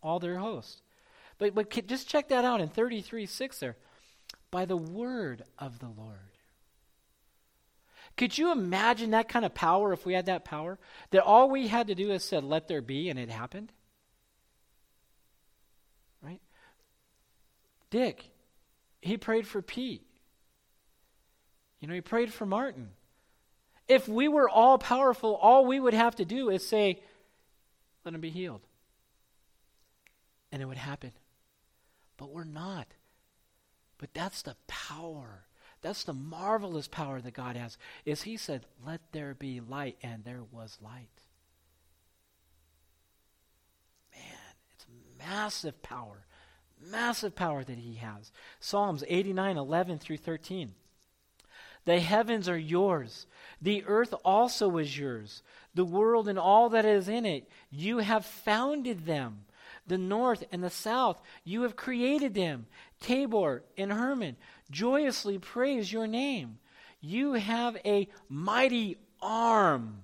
all 0.01 0.19
their 0.19 0.37
host. 0.37 0.81
But, 1.37 1.53
but 1.53 1.69
just 1.87 2.07
check 2.07 2.29
that 2.29 2.45
out 2.45 2.61
in 2.61 2.69
33 2.69 3.25
6 3.25 3.59
there. 3.59 3.75
By 4.51 4.65
the 4.65 4.77
word 4.77 5.43
of 5.59 5.79
the 5.79 5.89
Lord. 5.89 6.34
Could 8.17 8.37
you 8.37 8.51
imagine 8.51 9.11
that 9.11 9.27
kind 9.27 9.45
of 9.45 9.53
power 9.53 9.91
if 9.91 10.05
we 10.05 10.13
had 10.13 10.27
that 10.27 10.45
power? 10.45 10.79
That 11.11 11.23
all 11.23 11.49
we 11.49 11.67
had 11.67 11.87
to 11.87 11.95
do 11.95 12.11
is 12.11 12.23
said, 12.23 12.43
let 12.43 12.67
there 12.67 12.81
be, 12.81 13.09
and 13.09 13.19
it 13.19 13.29
happened? 13.29 13.71
Right? 16.21 16.41
Dick, 17.89 18.29
he 19.01 19.17
prayed 19.17 19.47
for 19.47 19.61
Pete. 19.61 20.05
You 21.79 21.87
know, 21.87 21.93
he 21.93 22.01
prayed 22.01 22.31
for 22.31 22.45
Martin. 22.45 22.89
If 23.87 24.07
we 24.07 24.27
were 24.27 24.49
all 24.49 24.77
powerful, 24.77 25.35
all 25.35 25.65
we 25.65 25.79
would 25.79 25.93
have 25.93 26.15
to 26.15 26.25
do 26.25 26.49
is 26.49 26.65
say, 26.65 27.01
let 28.03 28.13
him 28.13 28.21
be 28.21 28.29
healed. 28.29 28.61
And 30.51 30.61
it 30.61 30.65
would 30.65 30.77
happen 30.77 31.11
but 32.17 32.31
we're 32.31 32.43
not. 32.43 32.87
But 33.97 34.13
that's 34.13 34.41
the 34.41 34.55
power. 34.67 35.45
That's 35.85 36.03
the 36.03 36.13
marvelous 36.13 36.87
power 36.87 37.21
that 37.21 37.35
God 37.35 37.55
has. 37.55 37.77
Is 38.05 38.23
he 38.23 38.37
said, 38.37 38.65
"Let 38.83 39.11
there 39.11 39.35
be 39.35 39.59
light," 39.59 39.99
and 40.01 40.23
there 40.23 40.41
was 40.41 40.79
light. 40.81 41.21
Man, 44.11 44.55
it's 44.73 44.87
massive 45.19 45.83
power. 45.83 46.25
Massive 46.81 47.35
power 47.35 47.63
that 47.63 47.77
he 47.77 47.97
has. 47.97 48.31
Psalms 48.59 49.03
89, 49.07 49.57
11 49.57 49.99
through 49.99 50.17
13. 50.17 50.73
The 51.83 51.99
heavens 51.99 52.49
are 52.49 52.57
yours. 52.57 53.27
The 53.61 53.85
earth 53.85 54.15
also 54.25 54.77
is 54.79 54.97
yours. 54.97 55.43
The 55.75 55.85
world 55.85 56.27
and 56.27 56.39
all 56.39 56.69
that 56.69 56.85
is 56.85 57.07
in 57.07 57.27
it. 57.27 57.47
You 57.69 57.99
have 57.99 58.25
founded 58.25 59.05
them 59.05 59.45
the 59.87 59.97
north 59.97 60.43
and 60.51 60.63
the 60.63 60.69
south. 60.69 61.21
You 61.43 61.61
have 61.61 61.75
created 61.75 62.33
them. 62.33 62.65
Tabor 62.99 63.63
and 63.77 63.91
Hermon, 63.91 64.35
joyously 64.71 65.39
praise 65.39 65.91
your 65.91 66.07
name. 66.07 66.59
You 67.01 67.33
have 67.33 67.77
a 67.85 68.07
mighty 68.29 68.97
arm. 69.21 70.03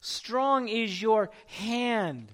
Strong 0.00 0.68
is 0.68 1.00
your 1.00 1.30
hand. 1.46 2.32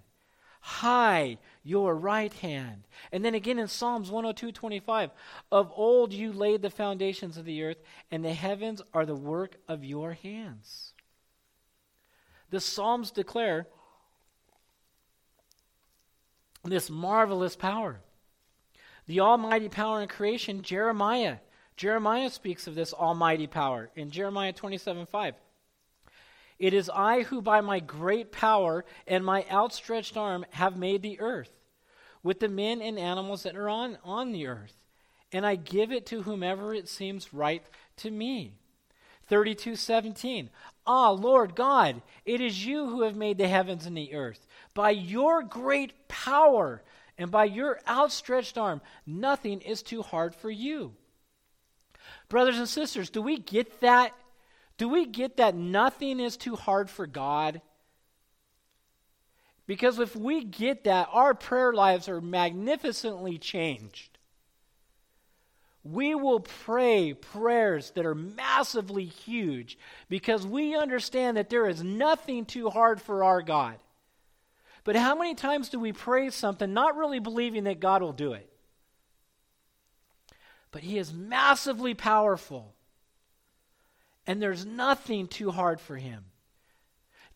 High 0.60 1.38
your 1.66 1.96
right 1.96 2.32
hand. 2.34 2.84
And 3.10 3.24
then 3.24 3.34
again 3.34 3.58
in 3.58 3.66
Psalms 3.66 4.10
102 4.10 4.52
25, 4.52 5.10
of 5.50 5.72
old 5.74 6.12
you 6.12 6.32
laid 6.32 6.62
the 6.62 6.70
foundations 6.70 7.36
of 7.36 7.44
the 7.44 7.62
earth, 7.64 7.78
and 8.10 8.24
the 8.24 8.32
heavens 8.32 8.80
are 8.94 9.04
the 9.04 9.16
work 9.16 9.56
of 9.68 9.84
your 9.84 10.12
hands. 10.12 10.92
The 12.50 12.60
Psalms 12.60 13.10
declare 13.10 13.66
this 16.64 16.88
marvelous 16.88 17.56
power. 17.56 18.00
The 19.06 19.20
almighty 19.20 19.68
power 19.68 20.02
in 20.02 20.08
creation, 20.08 20.62
Jeremiah. 20.62 21.38
Jeremiah 21.76 22.30
speaks 22.30 22.66
of 22.66 22.74
this 22.74 22.92
almighty 22.92 23.46
power 23.46 23.90
in 23.94 24.10
Jeremiah 24.10 24.52
27 24.52 25.06
5. 25.06 25.34
It 26.58 26.72
is 26.72 26.90
I 26.92 27.22
who, 27.22 27.42
by 27.42 27.60
my 27.60 27.80
great 27.80 28.32
power 28.32 28.84
and 29.06 29.24
my 29.24 29.44
outstretched 29.50 30.16
arm, 30.16 30.46
have 30.50 30.76
made 30.76 31.02
the 31.02 31.20
earth, 31.20 31.60
with 32.22 32.40
the 32.40 32.48
men 32.48 32.80
and 32.80 32.98
animals 32.98 33.42
that 33.42 33.56
are 33.56 33.68
on, 33.68 33.98
on 34.02 34.32
the 34.32 34.46
earth, 34.46 34.74
and 35.32 35.44
I 35.44 35.54
give 35.56 35.92
it 35.92 36.06
to 36.06 36.22
whomever 36.22 36.74
it 36.74 36.88
seems 36.88 37.34
right 37.34 37.62
to 37.98 38.10
me. 38.10 38.54
32:17 39.30 40.48
Ah 40.86 41.10
Lord 41.10 41.56
God 41.56 42.00
it 42.24 42.40
is 42.40 42.64
you 42.64 42.88
who 42.88 43.02
have 43.02 43.16
made 43.16 43.38
the 43.38 43.48
heavens 43.48 43.84
and 43.84 43.96
the 43.96 44.14
earth 44.14 44.46
by 44.72 44.90
your 44.90 45.42
great 45.42 46.06
power 46.06 46.82
and 47.18 47.30
by 47.30 47.44
your 47.44 47.80
outstretched 47.88 48.58
arm, 48.58 48.80
nothing 49.06 49.60
is 49.60 49.82
too 49.82 50.02
hard 50.02 50.34
for 50.34 50.50
you. 50.50 50.92
Brothers 52.28 52.58
and 52.58 52.68
sisters, 52.68 53.10
do 53.10 53.22
we 53.22 53.38
get 53.38 53.80
that? 53.80 54.12
Do 54.78 54.88
we 54.88 55.06
get 55.06 55.38
that 55.38 55.54
nothing 55.54 56.20
is 56.20 56.36
too 56.36 56.56
hard 56.56 56.90
for 56.90 57.06
God? 57.06 57.62
Because 59.66 59.98
if 59.98 60.14
we 60.14 60.44
get 60.44 60.84
that, 60.84 61.08
our 61.10 61.34
prayer 61.34 61.72
lives 61.72 62.08
are 62.08 62.20
magnificently 62.20 63.38
changed. 63.38 64.18
We 65.82 66.14
will 66.14 66.40
pray 66.40 67.14
prayers 67.14 67.92
that 67.92 68.06
are 68.06 68.14
massively 68.14 69.04
huge 69.04 69.78
because 70.08 70.46
we 70.46 70.76
understand 70.76 71.36
that 71.36 71.48
there 71.48 71.68
is 71.68 71.82
nothing 71.82 72.44
too 72.44 72.70
hard 72.70 73.00
for 73.00 73.24
our 73.24 73.40
God. 73.40 73.76
But 74.86 74.94
how 74.94 75.16
many 75.16 75.34
times 75.34 75.68
do 75.68 75.80
we 75.80 75.92
pray 75.92 76.30
something 76.30 76.72
not 76.72 76.96
really 76.96 77.18
believing 77.18 77.64
that 77.64 77.80
God 77.80 78.02
will 78.02 78.12
do 78.12 78.34
it? 78.34 78.48
But 80.70 80.84
He 80.84 80.96
is 80.96 81.12
massively 81.12 81.92
powerful, 81.92 82.72
and 84.28 84.40
there's 84.40 84.64
nothing 84.64 85.26
too 85.26 85.50
hard 85.50 85.80
for 85.80 85.96
Him. 85.96 86.26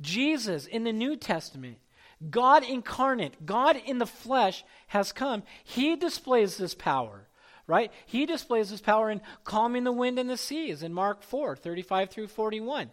Jesus 0.00 0.64
in 0.66 0.84
the 0.84 0.92
New 0.92 1.16
Testament 1.16 1.78
God 2.30 2.62
incarnate, 2.62 3.44
God 3.44 3.76
in 3.84 3.98
the 3.98 4.06
flesh 4.06 4.62
has 4.86 5.10
come. 5.10 5.42
He 5.64 5.96
displays 5.96 6.56
this 6.56 6.74
power, 6.74 7.26
right? 7.66 7.90
He 8.06 8.26
displays 8.26 8.70
this 8.70 8.80
power 8.80 9.10
in 9.10 9.22
calming 9.42 9.82
the 9.82 9.92
wind 9.92 10.20
and 10.20 10.30
the 10.30 10.36
seas 10.36 10.84
in 10.84 10.94
Mark 10.94 11.24
4 11.24 11.56
35 11.56 12.10
through 12.10 12.28
41. 12.28 12.90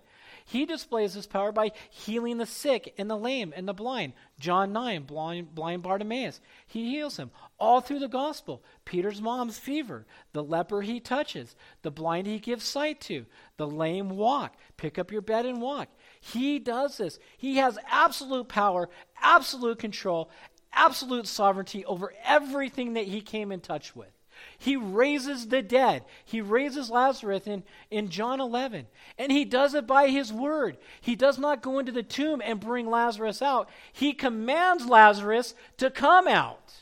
He 0.50 0.66
displays 0.66 1.14
his 1.14 1.28
power 1.28 1.52
by 1.52 1.74
healing 1.90 2.38
the 2.38 2.46
sick 2.46 2.94
and 2.98 3.10
the 3.10 3.18
lame 3.18 3.54
and 3.54 3.68
the 3.68 3.74
blind. 3.74 4.14
John 4.40 4.72
9, 4.72 5.04
blind, 5.04 5.54
blind 5.54 5.84
Bartimaeus. 5.84 6.40
He 6.66 6.90
heals 6.90 7.18
him. 7.18 7.32
All 7.60 7.82
through 7.82 8.00
the 8.00 8.08
gospel. 8.08 8.64
Peter's 8.86 9.22
mom's 9.22 9.60
fever. 9.60 10.06
The 10.32 10.42
leper 10.42 10.84
he 10.84 11.02
touches. 11.02 11.58
The 11.82 11.92
blind 11.92 12.28
he 12.28 12.40
gives 12.40 12.64
sight 12.64 13.02
to. 13.02 13.26
The 13.58 13.68
lame 13.68 14.08
walk. 14.08 14.56
Pick 14.78 14.98
up 14.98 15.12
your 15.12 15.22
bed 15.22 15.46
and 15.46 15.62
walk. 15.62 15.90
He 16.22 16.60
does 16.60 16.96
this. 16.96 17.20
He 17.38 17.58
has 17.58 17.78
absolute 17.86 18.48
power, 18.48 18.88
absolute 19.22 19.80
control, 19.80 20.32
absolute 20.72 21.28
sovereignty 21.28 21.84
over 21.84 22.14
everything 22.24 22.94
that 22.94 23.08
he 23.08 23.20
came 23.20 23.52
in 23.52 23.60
touch 23.60 23.98
with. 23.98 24.17
He 24.58 24.76
raises 24.76 25.48
the 25.48 25.62
dead. 25.62 26.04
He 26.26 26.42
raises 26.42 26.90
Lazarus 26.90 27.48
in, 27.48 27.64
in 27.92 28.10
John 28.10 28.40
11. 28.40 28.88
And 29.18 29.32
he 29.32 29.46
does 29.46 29.74
it 29.74 29.88
by 29.88 30.10
his 30.10 30.32
word. 30.32 30.78
He 31.02 31.16
does 31.16 31.38
not 31.38 31.62
go 31.62 31.80
into 31.80 31.92
the 31.92 32.04
tomb 32.04 32.42
and 32.44 32.60
bring 32.60 32.90
Lazarus 32.90 33.42
out. 33.42 33.70
He 33.94 34.14
commands 34.14 34.86
Lazarus 34.86 35.54
to 35.78 35.90
come 35.90 36.28
out. 36.28 36.74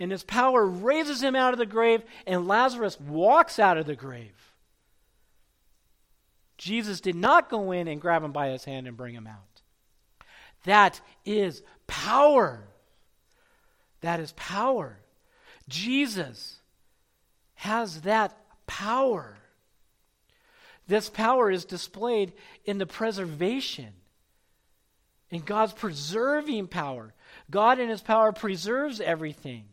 And 0.00 0.12
his 0.12 0.22
power 0.22 0.64
raises 0.64 1.22
him 1.22 1.34
out 1.34 1.52
of 1.52 1.58
the 1.58 1.66
grave, 1.66 2.02
and 2.26 2.46
Lazarus 2.46 3.00
walks 3.00 3.58
out 3.58 3.78
of 3.78 3.86
the 3.86 3.96
grave. 3.96 4.32
Jesus 6.56 7.00
did 7.00 7.14
not 7.14 7.48
go 7.48 7.72
in 7.72 7.88
and 7.88 8.00
grab 8.00 8.22
him 8.22 8.32
by 8.32 8.48
his 8.48 8.64
hand 8.64 8.86
and 8.86 8.96
bring 8.96 9.14
him 9.14 9.26
out. 9.26 9.62
That 10.64 11.00
is 11.24 11.62
power. 11.86 12.68
That 14.00 14.20
is 14.20 14.32
power. 14.32 14.98
Jesus 15.68 16.56
has 17.54 18.02
that 18.02 18.36
power. 18.66 19.36
This 20.86 21.10
power 21.10 21.50
is 21.50 21.64
displayed 21.64 22.32
in 22.64 22.78
the 22.78 22.86
preservation, 22.86 23.92
in 25.30 25.40
God's 25.40 25.74
preserving 25.74 26.68
power. 26.68 27.12
God, 27.50 27.78
in 27.78 27.88
His 27.88 28.00
power, 28.00 28.32
preserves 28.32 29.00
everything, 29.00 29.64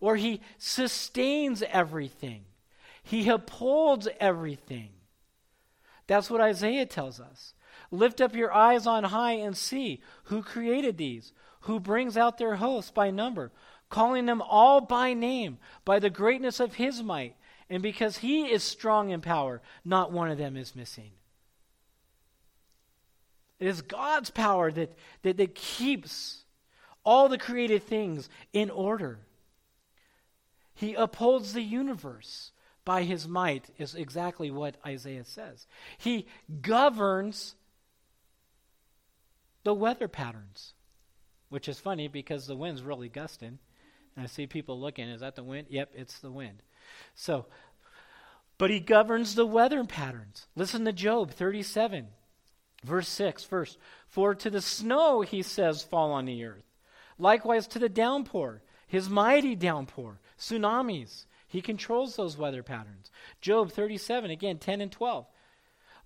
or 0.00 0.16
He 0.16 0.40
sustains 0.58 1.62
everything, 1.62 2.44
He 3.02 3.28
upholds 3.28 4.08
everything. 4.18 4.90
That's 6.06 6.30
what 6.30 6.40
Isaiah 6.40 6.86
tells 6.86 7.20
us. 7.20 7.54
Lift 7.90 8.20
up 8.20 8.34
your 8.34 8.52
eyes 8.52 8.86
on 8.86 9.04
high 9.04 9.32
and 9.32 9.56
see 9.56 10.00
who 10.24 10.42
created 10.42 10.96
these, 10.96 11.32
who 11.60 11.78
brings 11.78 12.16
out 12.16 12.38
their 12.38 12.56
hosts 12.56 12.90
by 12.90 13.10
number, 13.10 13.52
calling 13.92 14.26
them 14.26 14.42
all 14.42 14.80
by 14.80 15.12
name, 15.12 15.58
by 15.84 16.00
the 16.00 16.10
greatness 16.10 16.58
of 16.58 16.74
his 16.74 17.02
might. 17.02 17.36
And 17.68 17.82
because 17.82 18.18
he 18.18 18.46
is 18.50 18.62
strong 18.64 19.10
in 19.10 19.20
power, 19.20 19.60
not 19.84 20.10
one 20.10 20.30
of 20.30 20.38
them 20.38 20.56
is 20.56 20.74
missing. 20.74 21.12
It 23.60 23.68
is 23.68 23.82
God's 23.82 24.30
power 24.30 24.72
that, 24.72 24.96
that, 25.22 25.36
that 25.36 25.54
keeps 25.54 26.42
all 27.04 27.28
the 27.28 27.38
created 27.38 27.82
things 27.84 28.28
in 28.52 28.70
order. 28.70 29.20
He 30.74 30.94
upholds 30.94 31.52
the 31.52 31.62
universe 31.62 32.50
by 32.84 33.02
his 33.02 33.28
might, 33.28 33.68
is 33.78 33.94
exactly 33.94 34.50
what 34.50 34.76
Isaiah 34.84 35.24
says. 35.24 35.66
He 35.98 36.26
governs 36.62 37.54
the 39.64 39.74
weather 39.74 40.08
patterns, 40.08 40.72
which 41.50 41.68
is 41.68 41.78
funny 41.78 42.08
because 42.08 42.46
the 42.46 42.56
wind's 42.56 42.82
really 42.82 43.08
gusting. 43.08 43.58
And 44.16 44.24
I 44.24 44.26
see 44.26 44.46
people 44.46 44.78
looking, 44.78 45.08
is 45.08 45.20
that 45.20 45.36
the 45.36 45.42
wind? 45.42 45.68
Yep, 45.70 45.92
it's 45.94 46.18
the 46.18 46.30
wind. 46.30 46.62
So, 47.14 47.46
but 48.58 48.70
he 48.70 48.80
governs 48.80 49.34
the 49.34 49.46
weather 49.46 49.82
patterns. 49.84 50.46
Listen 50.54 50.84
to 50.84 50.92
Job 50.92 51.30
37, 51.30 52.08
verse 52.84 53.08
6 53.08 53.44
first. 53.44 53.78
For 54.06 54.34
to 54.34 54.50
the 54.50 54.60
snow, 54.60 55.22
he 55.22 55.42
says, 55.42 55.82
fall 55.82 56.12
on 56.12 56.26
the 56.26 56.44
earth. 56.44 56.64
Likewise 57.18 57.66
to 57.68 57.78
the 57.78 57.88
downpour, 57.88 58.62
his 58.86 59.08
mighty 59.08 59.54
downpour, 59.54 60.20
tsunamis. 60.38 61.24
He 61.48 61.60
controls 61.60 62.16
those 62.16 62.36
weather 62.36 62.62
patterns. 62.62 63.10
Job 63.40 63.72
37, 63.72 64.30
again, 64.30 64.58
10 64.58 64.80
and 64.80 64.92
12. 64.92 65.26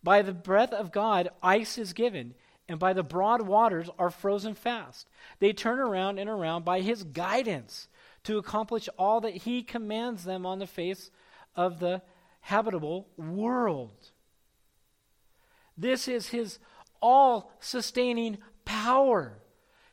By 0.03 0.23
the 0.23 0.33
breath 0.33 0.73
of 0.73 0.93
God, 0.93 1.29
ice 1.43 1.79
is 1.79 1.93
given 1.93 2.35
and 2.69 2.79
by 2.79 2.93
the 2.93 3.03
broad 3.03 3.43
waters 3.43 3.89
are 3.99 4.11
frozen 4.11 4.55
fast. 4.55 5.09
They 5.39 5.53
turn 5.53 5.79
around 5.79 6.19
and 6.19 6.29
around 6.29 6.65
by 6.65 6.81
his 6.81 7.05
guidance 7.05 7.89
to 8.27 8.39
accomplish 8.39 8.89
all 8.99 9.21
that 9.21 9.37
he 9.37 9.63
commands 9.63 10.25
them 10.25 10.45
on 10.45 10.59
the 10.59 10.67
face 10.67 11.13
of 11.55 11.79
the 11.79 12.03
habitable 12.41 13.07
world. 13.17 14.11
This 15.79 16.09
is 16.09 16.31
his 16.31 16.59
all 17.01 17.53
sustaining 17.61 18.39
power. 18.65 19.39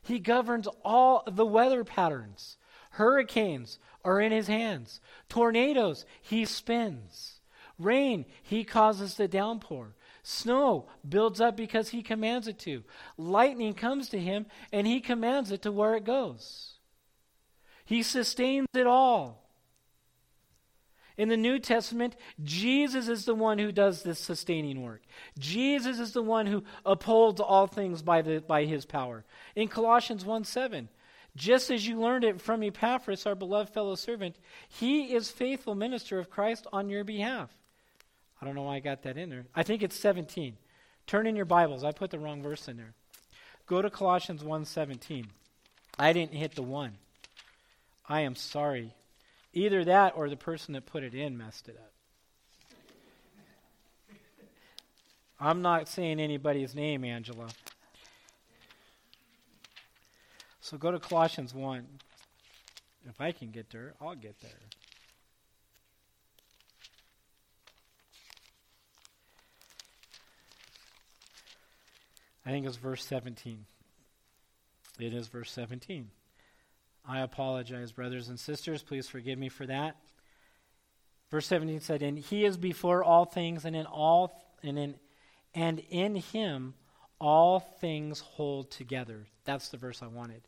He 0.02 0.18
governs 0.18 0.66
all 0.84 1.22
the 1.30 1.46
weather 1.46 1.84
patterns. 1.84 2.56
Hurricanes 2.90 3.78
are 4.04 4.20
in 4.20 4.32
his 4.32 4.48
hands, 4.48 5.00
tornadoes, 5.28 6.04
he 6.20 6.44
spins. 6.44 7.40
Rain, 7.78 8.24
he 8.42 8.64
causes 8.64 9.14
the 9.14 9.28
downpour. 9.28 9.94
Snow 10.24 10.88
builds 11.08 11.40
up 11.40 11.56
because 11.56 11.90
he 11.90 12.02
commands 12.02 12.48
it 12.48 12.58
to. 12.60 12.82
Lightning 13.16 13.74
comes 13.74 14.08
to 14.08 14.18
him 14.18 14.46
and 14.72 14.88
he 14.88 15.00
commands 15.00 15.52
it 15.52 15.62
to 15.62 15.70
where 15.70 15.94
it 15.94 16.04
goes. 16.04 16.73
He 17.84 18.02
sustains 18.02 18.68
it 18.74 18.86
all. 18.86 19.42
In 21.16 21.28
the 21.28 21.36
New 21.36 21.60
Testament, 21.60 22.16
Jesus 22.42 23.08
is 23.08 23.24
the 23.24 23.36
one 23.36 23.58
who 23.58 23.70
does 23.70 24.02
this 24.02 24.18
sustaining 24.18 24.82
work. 24.82 25.02
Jesus 25.38 26.00
is 26.00 26.12
the 26.12 26.22
one 26.22 26.46
who 26.46 26.64
upholds 26.84 27.40
all 27.40 27.68
things 27.68 28.02
by, 28.02 28.20
the, 28.20 28.40
by 28.40 28.64
his 28.64 28.84
power. 28.84 29.24
In 29.54 29.68
Colossians 29.68 30.24
1 30.24 30.44
7, 30.44 30.88
just 31.36 31.70
as 31.70 31.86
you 31.86 32.00
learned 32.00 32.24
it 32.24 32.40
from 32.40 32.62
Epaphras, 32.64 33.26
our 33.26 33.36
beloved 33.36 33.72
fellow 33.72 33.94
servant, 33.94 34.36
he 34.68 35.14
is 35.14 35.30
faithful 35.30 35.74
minister 35.74 36.18
of 36.18 36.30
Christ 36.30 36.66
on 36.72 36.88
your 36.88 37.04
behalf 37.04 37.50
I 38.44 38.46
don't 38.46 38.56
know 38.56 38.64
why 38.64 38.76
I 38.76 38.80
got 38.80 39.02
that 39.04 39.16
in 39.16 39.30
there. 39.30 39.46
I 39.54 39.62
think 39.62 39.82
it's 39.82 39.98
17. 39.98 40.58
Turn 41.06 41.26
in 41.26 41.34
your 41.34 41.46
Bibles. 41.46 41.82
I 41.82 41.92
put 41.92 42.10
the 42.10 42.18
wrong 42.18 42.42
verse 42.42 42.68
in 42.68 42.76
there. 42.76 42.92
Go 43.66 43.80
to 43.80 43.88
Colossians 43.88 44.44
1:17. 44.44 45.28
I 45.98 46.12
didn't 46.12 46.34
hit 46.34 46.54
the 46.54 46.62
1. 46.62 46.98
I 48.08 48.20
am 48.20 48.34
sorry. 48.34 48.94
Either 49.52 49.84
that 49.84 50.14
or 50.16 50.28
the 50.28 50.36
person 50.36 50.74
that 50.74 50.86
put 50.86 51.02
it 51.02 51.14
in 51.14 51.38
messed 51.38 51.68
it 51.68 51.78
up. 51.78 51.92
I'm 55.40 55.62
not 55.62 55.88
saying 55.88 56.20
anybody's 56.20 56.74
name, 56.74 57.04
Angela. 57.04 57.48
So 60.60 60.78
go 60.78 60.90
to 60.90 60.98
Colossians 60.98 61.54
1. 61.54 61.86
If 63.08 63.20
I 63.20 63.32
can 63.32 63.50
get 63.50 63.70
there, 63.70 63.94
I'll 64.00 64.14
get 64.14 64.40
there. 64.40 64.50
I 72.46 72.50
think 72.50 72.66
it's 72.66 72.76
verse 72.76 73.04
17. 73.04 73.64
It 74.98 75.14
is 75.14 75.28
verse 75.28 75.50
17. 75.50 76.10
I 77.06 77.20
apologize, 77.20 77.92
brothers 77.92 78.28
and 78.28 78.38
sisters. 78.38 78.82
Please 78.82 79.08
forgive 79.08 79.38
me 79.38 79.48
for 79.48 79.66
that. 79.66 79.96
Verse 81.30 81.46
17 81.46 81.80
said, 81.80 82.02
And 82.02 82.18
he 82.18 82.44
is 82.44 82.56
before 82.56 83.04
all 83.04 83.24
things, 83.24 83.64
and 83.64 83.76
in 83.76 83.86
all 83.86 84.40
and 84.62 84.78
in 84.78 84.94
and 85.54 85.80
in 85.90 86.16
him 86.16 86.74
all 87.20 87.60
things 87.60 88.20
hold 88.20 88.70
together. 88.70 89.26
That's 89.44 89.68
the 89.68 89.76
verse 89.76 90.02
I 90.02 90.06
wanted. 90.06 90.42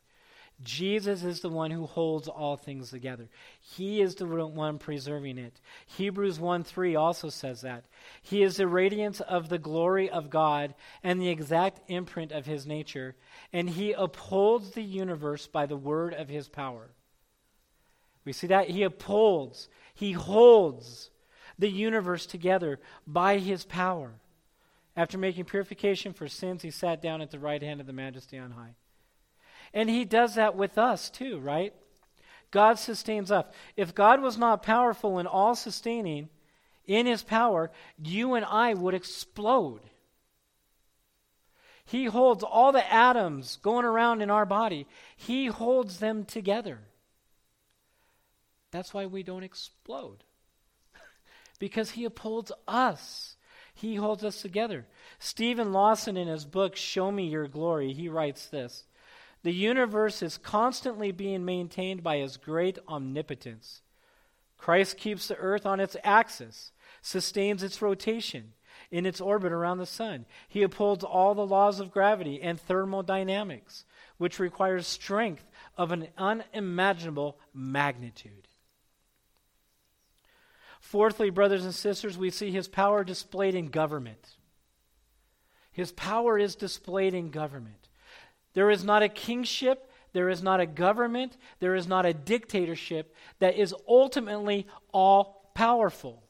Jesus 0.63 1.23
is 1.23 1.41
the 1.41 1.49
one 1.49 1.69
who 1.69 1.85
holds 1.85 2.27
all 2.27 2.57
things 2.57 2.89
together. 2.89 3.29
He 3.59 4.01
is 4.01 4.15
the 4.15 4.25
one 4.25 4.79
preserving 4.79 5.37
it. 5.37 5.61
Hebrews 5.85 6.39
1 6.39 6.63
3 6.63 6.95
also 6.95 7.29
says 7.29 7.61
that. 7.61 7.85
He 8.23 8.41
is 8.41 8.57
the 8.57 8.67
radiance 8.67 9.21
of 9.21 9.49
the 9.49 9.59
glory 9.59 10.09
of 10.09 10.31
God 10.31 10.73
and 11.03 11.21
the 11.21 11.29
exact 11.29 11.81
imprint 11.87 12.31
of 12.31 12.47
his 12.47 12.65
nature, 12.65 13.15
and 13.53 13.69
he 13.69 13.93
upholds 13.93 14.71
the 14.71 14.83
universe 14.83 15.45
by 15.45 15.67
the 15.67 15.77
word 15.77 16.15
of 16.15 16.27
his 16.27 16.49
power. 16.49 16.89
We 18.25 18.33
see 18.33 18.47
that? 18.47 18.69
He 18.69 18.81
upholds, 18.81 19.69
he 19.93 20.13
holds 20.13 21.11
the 21.59 21.69
universe 21.69 22.25
together 22.25 22.79
by 23.05 23.37
his 23.37 23.63
power. 23.63 24.13
After 24.95 25.19
making 25.19 25.45
purification 25.45 26.13
for 26.13 26.27
sins, 26.27 26.63
he 26.63 26.71
sat 26.71 26.99
down 26.99 27.21
at 27.21 27.29
the 27.29 27.39
right 27.39 27.61
hand 27.61 27.79
of 27.79 27.85
the 27.85 27.93
majesty 27.93 28.39
on 28.39 28.51
high. 28.51 28.73
And 29.73 29.89
he 29.89 30.05
does 30.05 30.35
that 30.35 30.55
with 30.55 30.77
us 30.77 31.09
too, 31.09 31.39
right? 31.39 31.73
God 32.51 32.79
sustains 32.79 33.31
us. 33.31 33.45
If 33.75 33.93
God 33.93 34.21
was 34.21 34.37
not 34.37 34.63
powerful 34.63 35.17
and 35.17 35.27
all 35.27 35.55
sustaining 35.55 36.29
in 36.85 37.05
his 37.05 37.23
power, 37.23 37.71
you 38.01 38.35
and 38.35 38.45
I 38.45 38.73
would 38.73 38.93
explode. 38.93 39.81
He 41.85 42.05
holds 42.05 42.43
all 42.43 42.71
the 42.71 42.93
atoms 42.93 43.57
going 43.61 43.85
around 43.85 44.21
in 44.21 44.29
our 44.29 44.45
body, 44.45 44.87
he 45.15 45.47
holds 45.47 45.99
them 45.99 46.25
together. 46.25 46.79
That's 48.71 48.93
why 48.93 49.05
we 49.05 49.23
don't 49.23 49.43
explode. 49.43 50.23
because 51.59 51.91
he 51.91 52.03
upholds 52.03 52.51
us. 52.67 53.35
He 53.73 53.95
holds 53.95 54.23
us 54.23 54.41
together. 54.41 54.85
Steven 55.19 55.71
Lawson, 55.71 56.17
in 56.17 56.27
his 56.27 56.45
book, 56.45 56.75
Show 56.75 57.11
Me 57.11 57.27
Your 57.27 57.47
Glory, 57.47 57.93
he 57.93 58.09
writes 58.09 58.47
this 58.47 58.85
The 59.43 59.53
universe 59.53 60.21
is 60.21 60.37
constantly 60.37 61.11
being 61.11 61.45
maintained 61.45 62.03
by 62.03 62.17
his 62.17 62.37
great 62.37 62.79
omnipotence. 62.87 63.81
Christ 64.57 64.97
keeps 64.97 65.27
the 65.27 65.37
earth 65.37 65.65
on 65.65 65.79
its 65.79 65.95
axis, 66.03 66.71
sustains 67.01 67.63
its 67.63 67.81
rotation 67.81 68.53
in 68.91 69.05
its 69.05 69.21
orbit 69.21 69.51
around 69.51 69.77
the 69.77 69.85
sun. 69.85 70.25
He 70.47 70.63
upholds 70.63 71.03
all 71.03 71.35
the 71.35 71.45
laws 71.45 71.79
of 71.79 71.91
gravity 71.91 72.41
and 72.41 72.59
thermodynamics, 72.59 73.85
which 74.17 74.39
requires 74.39 74.87
strength 74.87 75.45
of 75.77 75.91
an 75.91 76.07
unimaginable 76.17 77.39
magnitude. 77.53 78.47
Fourthly, 80.79 81.29
brothers 81.29 81.65
and 81.65 81.75
sisters, 81.75 82.17
we 82.17 82.29
see 82.29 82.51
his 82.51 82.67
power 82.67 83.03
displayed 83.03 83.55
in 83.55 83.67
government. 83.67 84.35
His 85.71 85.91
power 85.91 86.37
is 86.37 86.55
displayed 86.55 87.13
in 87.13 87.29
government. 87.29 87.86
There 88.57 88.71
is 88.71 88.83
not 88.83 89.03
a 89.03 89.07
kingship, 89.07 89.87
there 90.13 90.29
is 90.29 90.41
not 90.41 90.59
a 90.59 90.65
government, 90.65 91.37
there 91.59 91.75
is 91.75 91.87
not 91.87 92.07
a 92.07 92.13
dictatorship 92.15 93.13
that 93.37 93.55
is 93.55 93.71
ultimately 93.87 94.65
all 94.91 95.51
powerful. 95.53 96.23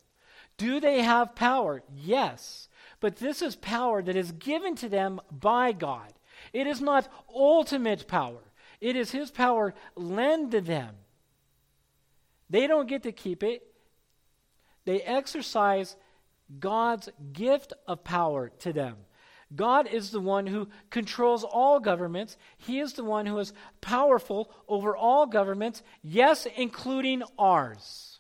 Do 0.58 0.82
they 0.82 1.04
have 1.04 1.36
power? 1.36 1.84
Yes. 1.96 2.68
But 3.00 3.16
this 3.16 3.42
is 3.42 3.56
power 3.56 4.02
that 4.02 4.18
is 4.18 4.34
given 4.34 4.76
to 4.76 4.90
them 4.90 5.22
by 5.32 5.72
God. 5.72 6.12
It 6.52 6.68
is 6.68 6.82
not 6.82 7.08
ultimate 7.34 8.10
power, 8.10 8.44
it 8.82 8.98
is 8.98 9.12
His 9.12 9.32
power 9.32 9.74
lent 9.96 10.52
to 10.52 10.60
them. 10.60 10.96
They 12.50 12.68
don't 12.68 12.90
get 12.90 13.04
to 13.04 13.14
keep 13.14 13.42
it, 13.42 13.64
they 14.84 15.00
exercise 15.02 15.96
God's 16.60 17.08
gift 17.32 17.72
of 17.88 18.04
power 18.04 18.50
to 18.60 18.74
them. 18.74 18.98
God 19.56 19.88
is 19.88 20.12
the 20.12 20.20
one 20.20 20.48
who 20.48 20.68
controls 20.90 21.44
all 21.44 21.80
governments. 21.80 22.38
He 22.58 22.80
is 22.80 22.94
the 22.94 23.04
one 23.04 23.26
who 23.26 23.38
is 23.40 23.54
powerful 23.80 24.52
over 24.68 24.96
all 24.96 25.26
governments, 25.26 25.84
yes, 26.04 26.48
including 26.58 27.24
ours. 27.40 28.20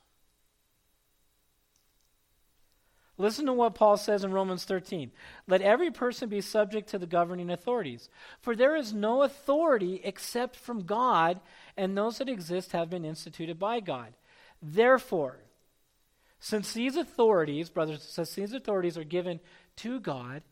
Listen 3.19 3.47
to 3.47 3.53
what 3.53 3.73
Paul 3.73 3.97
says 3.97 4.23
in 4.23 4.31
Romans 4.31 4.63
13. 4.63 5.11
Let 5.47 5.61
every 5.61 5.89
person 5.89 6.29
be 6.29 6.39
subject 6.39 6.89
to 6.89 6.99
the 6.99 7.07
governing 7.07 7.49
authorities, 7.49 8.09
for 8.39 8.55
there 8.55 8.75
is 8.75 8.93
no 8.93 9.23
authority 9.23 9.99
except 10.03 10.55
from 10.55 10.85
God, 10.85 11.39
and 11.75 11.97
those 11.97 12.19
that 12.19 12.29
exist 12.29 12.73
have 12.73 12.91
been 12.91 13.03
instituted 13.03 13.57
by 13.57 13.79
God. 13.79 14.13
Therefore, 14.61 15.39
since 16.39 16.73
these 16.73 16.95
authorities, 16.95 17.69
brothers, 17.69 18.03
since 18.03 18.35
these 18.35 18.53
authorities 18.53 18.97
are 18.97 19.03
given 19.03 19.39
to 19.77 19.99
God, 19.99 20.43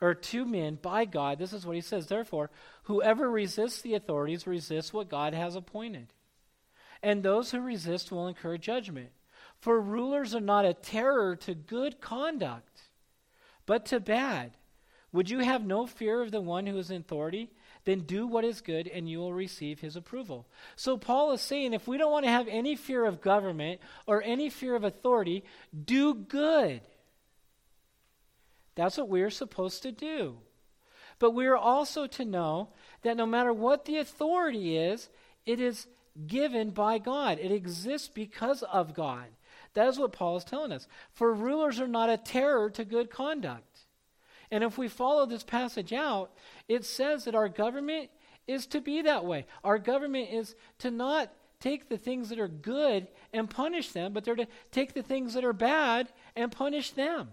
or 0.00 0.14
to 0.14 0.44
men 0.44 0.78
by 0.80 1.04
God, 1.04 1.38
this 1.38 1.52
is 1.52 1.64
what 1.64 1.76
he 1.76 1.80
says. 1.80 2.06
Therefore, 2.06 2.50
whoever 2.84 3.30
resists 3.30 3.80
the 3.80 3.94
authorities 3.94 4.46
resists 4.46 4.92
what 4.92 5.08
God 5.08 5.34
has 5.34 5.56
appointed. 5.56 6.08
And 7.02 7.22
those 7.22 7.50
who 7.50 7.60
resist 7.60 8.10
will 8.10 8.28
incur 8.28 8.56
judgment. 8.56 9.10
For 9.60 9.80
rulers 9.80 10.34
are 10.34 10.40
not 10.40 10.64
a 10.64 10.74
terror 10.74 11.36
to 11.36 11.54
good 11.54 12.00
conduct, 12.00 12.82
but 13.66 13.86
to 13.86 14.00
bad. 14.00 14.52
Would 15.12 15.30
you 15.30 15.38
have 15.38 15.64
no 15.64 15.86
fear 15.86 16.20
of 16.20 16.32
the 16.32 16.40
one 16.40 16.66
who 16.66 16.76
is 16.76 16.90
in 16.90 17.00
authority? 17.00 17.50
Then 17.84 18.00
do 18.00 18.26
what 18.26 18.44
is 18.44 18.60
good, 18.60 18.88
and 18.88 19.08
you 19.08 19.18
will 19.18 19.32
receive 19.32 19.80
his 19.80 19.94
approval. 19.94 20.46
So, 20.74 20.96
Paul 20.96 21.32
is 21.32 21.40
saying 21.40 21.72
if 21.72 21.86
we 21.86 21.98
don't 21.98 22.10
want 22.10 22.24
to 22.24 22.30
have 22.30 22.48
any 22.48 22.76
fear 22.76 23.04
of 23.04 23.20
government 23.20 23.80
or 24.06 24.22
any 24.22 24.50
fear 24.50 24.74
of 24.74 24.84
authority, 24.84 25.44
do 25.84 26.14
good. 26.14 26.80
That's 28.74 28.98
what 28.98 29.08
we're 29.08 29.30
supposed 29.30 29.82
to 29.82 29.92
do. 29.92 30.36
But 31.18 31.30
we 31.30 31.46
are 31.46 31.56
also 31.56 32.06
to 32.08 32.24
know 32.24 32.70
that 33.02 33.16
no 33.16 33.26
matter 33.26 33.52
what 33.52 33.84
the 33.84 33.98
authority 33.98 34.76
is, 34.76 35.08
it 35.46 35.60
is 35.60 35.86
given 36.26 36.70
by 36.70 36.98
God. 36.98 37.38
It 37.38 37.52
exists 37.52 38.08
because 38.08 38.62
of 38.64 38.94
God. 38.94 39.26
That 39.74 39.88
is 39.88 39.98
what 39.98 40.12
Paul 40.12 40.36
is 40.36 40.44
telling 40.44 40.72
us. 40.72 40.86
For 41.12 41.32
rulers 41.32 41.80
are 41.80 41.88
not 41.88 42.10
a 42.10 42.16
terror 42.16 42.70
to 42.70 42.84
good 42.84 43.10
conduct. 43.10 43.86
And 44.50 44.62
if 44.62 44.78
we 44.78 44.88
follow 44.88 45.26
this 45.26 45.42
passage 45.42 45.92
out, 45.92 46.30
it 46.68 46.84
says 46.84 47.24
that 47.24 47.34
our 47.34 47.48
government 47.48 48.10
is 48.46 48.66
to 48.66 48.80
be 48.80 49.02
that 49.02 49.24
way. 49.24 49.46
Our 49.64 49.78
government 49.78 50.30
is 50.30 50.54
to 50.78 50.90
not 50.90 51.32
take 51.60 51.88
the 51.88 51.96
things 51.96 52.28
that 52.28 52.38
are 52.38 52.48
good 52.48 53.08
and 53.32 53.48
punish 53.48 53.92
them, 53.92 54.12
but 54.12 54.24
they're 54.24 54.36
to 54.36 54.46
take 54.70 54.92
the 54.92 55.02
things 55.02 55.34
that 55.34 55.44
are 55.44 55.52
bad 55.52 56.12
and 56.36 56.52
punish 56.52 56.90
them. 56.90 57.30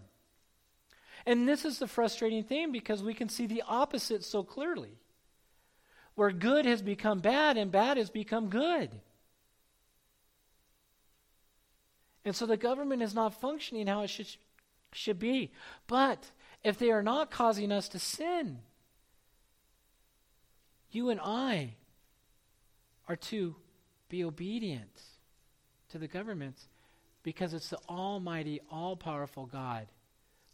And 1.26 1.48
this 1.48 1.66
is 1.66 1.80
the 1.80 1.88
frustrating 1.88 2.44
thing 2.44 2.72
because 2.72 3.04
we 3.04 3.14
can 3.14 3.30
see 3.30 3.46
the 3.46 3.64
opposite 3.68 4.24
so 4.24 4.44
clearly. 4.44 4.98
Where 6.16 6.32
good 6.32 6.66
has 6.66 6.82
become 6.82 7.20
bad 7.20 7.58
and 7.58 7.72
bad 7.72 7.98
has 7.98 8.10
become 8.10 8.50
good. 8.50 8.90
And 12.26 12.36
so 12.36 12.46
the 12.46 12.58
government 12.58 13.02
is 13.02 13.14
not 13.14 13.40
functioning 13.40 13.88
how 13.88 14.02
it 14.02 14.10
should, 14.10 14.28
should 14.94 15.20
be. 15.20 15.52
But 15.88 16.32
if 16.64 16.78
they 16.78 16.92
are 16.92 17.04
not 17.04 17.32
causing 17.32 17.72
us 17.72 17.90
to 17.90 18.00
sin, 18.00 18.60
you 20.92 21.10
and 21.10 21.20
I 21.20 21.76
are 23.08 23.16
to 23.16 23.56
be 24.10 24.24
obedient 24.24 25.02
to 25.90 25.98
the 25.98 26.08
governments 26.08 26.68
because 27.24 27.54
it's 27.54 27.70
the 27.70 27.80
almighty, 27.90 28.60
all 28.70 28.96
powerful 28.96 29.46
God 29.46 29.88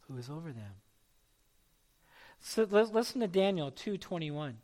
who 0.07 0.17
is 0.17 0.29
over 0.29 0.51
them. 0.51 0.73
So 2.39 2.63
listen 2.63 3.21
to 3.21 3.27
Daniel 3.27 3.71
2:21. 3.71 4.57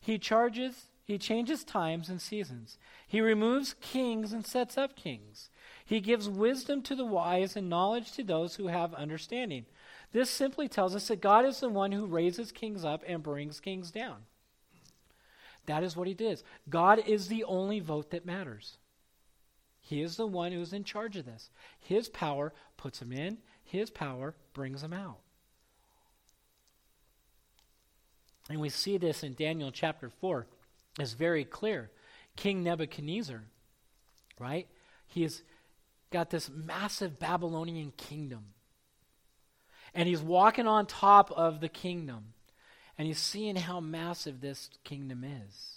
He 0.00 0.18
charges, 0.18 0.86
he 1.04 1.18
changes 1.18 1.64
times 1.64 2.08
and 2.08 2.20
seasons. 2.20 2.78
He 3.06 3.20
removes 3.20 3.74
kings 3.80 4.32
and 4.32 4.44
sets 4.44 4.76
up 4.76 4.96
kings. 4.96 5.50
He 5.84 6.00
gives 6.00 6.28
wisdom 6.28 6.82
to 6.82 6.94
the 6.96 7.04
wise 7.04 7.56
and 7.56 7.68
knowledge 7.68 8.12
to 8.12 8.24
those 8.24 8.56
who 8.56 8.66
have 8.66 8.92
understanding. 8.94 9.66
This 10.12 10.30
simply 10.30 10.68
tells 10.68 10.94
us 10.94 11.08
that 11.08 11.20
God 11.20 11.44
is 11.44 11.60
the 11.60 11.68
one 11.68 11.92
who 11.92 12.06
raises 12.06 12.52
kings 12.52 12.84
up 12.84 13.04
and 13.06 13.22
brings 13.22 13.60
kings 13.60 13.90
down. 13.90 14.26
That 15.66 15.82
is 15.82 15.96
what 15.96 16.08
he 16.08 16.14
does. 16.14 16.44
God 16.68 17.00
is 17.06 17.28
the 17.28 17.44
only 17.44 17.80
vote 17.80 18.10
that 18.10 18.26
matters. 18.26 18.78
He 19.80 20.02
is 20.02 20.16
the 20.16 20.26
one 20.26 20.52
who 20.52 20.60
is 20.60 20.72
in 20.72 20.84
charge 20.84 21.16
of 21.16 21.26
this. 21.26 21.50
His 21.78 22.08
power 22.08 22.52
puts 22.76 23.00
him 23.00 23.12
in, 23.12 23.38
his 23.66 23.90
power 23.90 24.34
brings 24.54 24.82
them 24.82 24.92
out. 24.92 25.18
And 28.48 28.60
we 28.60 28.68
see 28.68 28.96
this 28.96 29.22
in 29.22 29.34
Daniel 29.34 29.70
chapter 29.72 30.10
4. 30.20 30.46
It's 30.98 31.12
very 31.12 31.44
clear. 31.44 31.90
King 32.36 32.62
Nebuchadnezzar, 32.62 33.42
right? 34.38 34.68
He 35.08 35.22
has 35.22 35.42
got 36.10 36.30
this 36.30 36.48
massive 36.48 37.18
Babylonian 37.18 37.92
kingdom. 37.96 38.44
And 39.94 40.08
he's 40.08 40.22
walking 40.22 40.66
on 40.66 40.86
top 40.86 41.32
of 41.32 41.60
the 41.60 41.68
kingdom. 41.68 42.34
And 42.98 43.08
he's 43.08 43.18
seeing 43.18 43.56
how 43.56 43.80
massive 43.80 44.40
this 44.40 44.70
kingdom 44.84 45.24
is. 45.24 45.76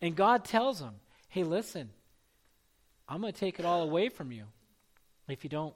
And 0.00 0.16
God 0.16 0.44
tells 0.44 0.80
him, 0.80 0.94
hey, 1.28 1.42
listen, 1.42 1.90
I'm 3.08 3.20
going 3.20 3.32
to 3.32 3.38
take 3.38 3.58
it 3.58 3.64
all 3.64 3.82
away 3.82 4.08
from 4.08 4.32
you 4.32 4.44
if 5.28 5.44
you 5.44 5.50
don't 5.50 5.74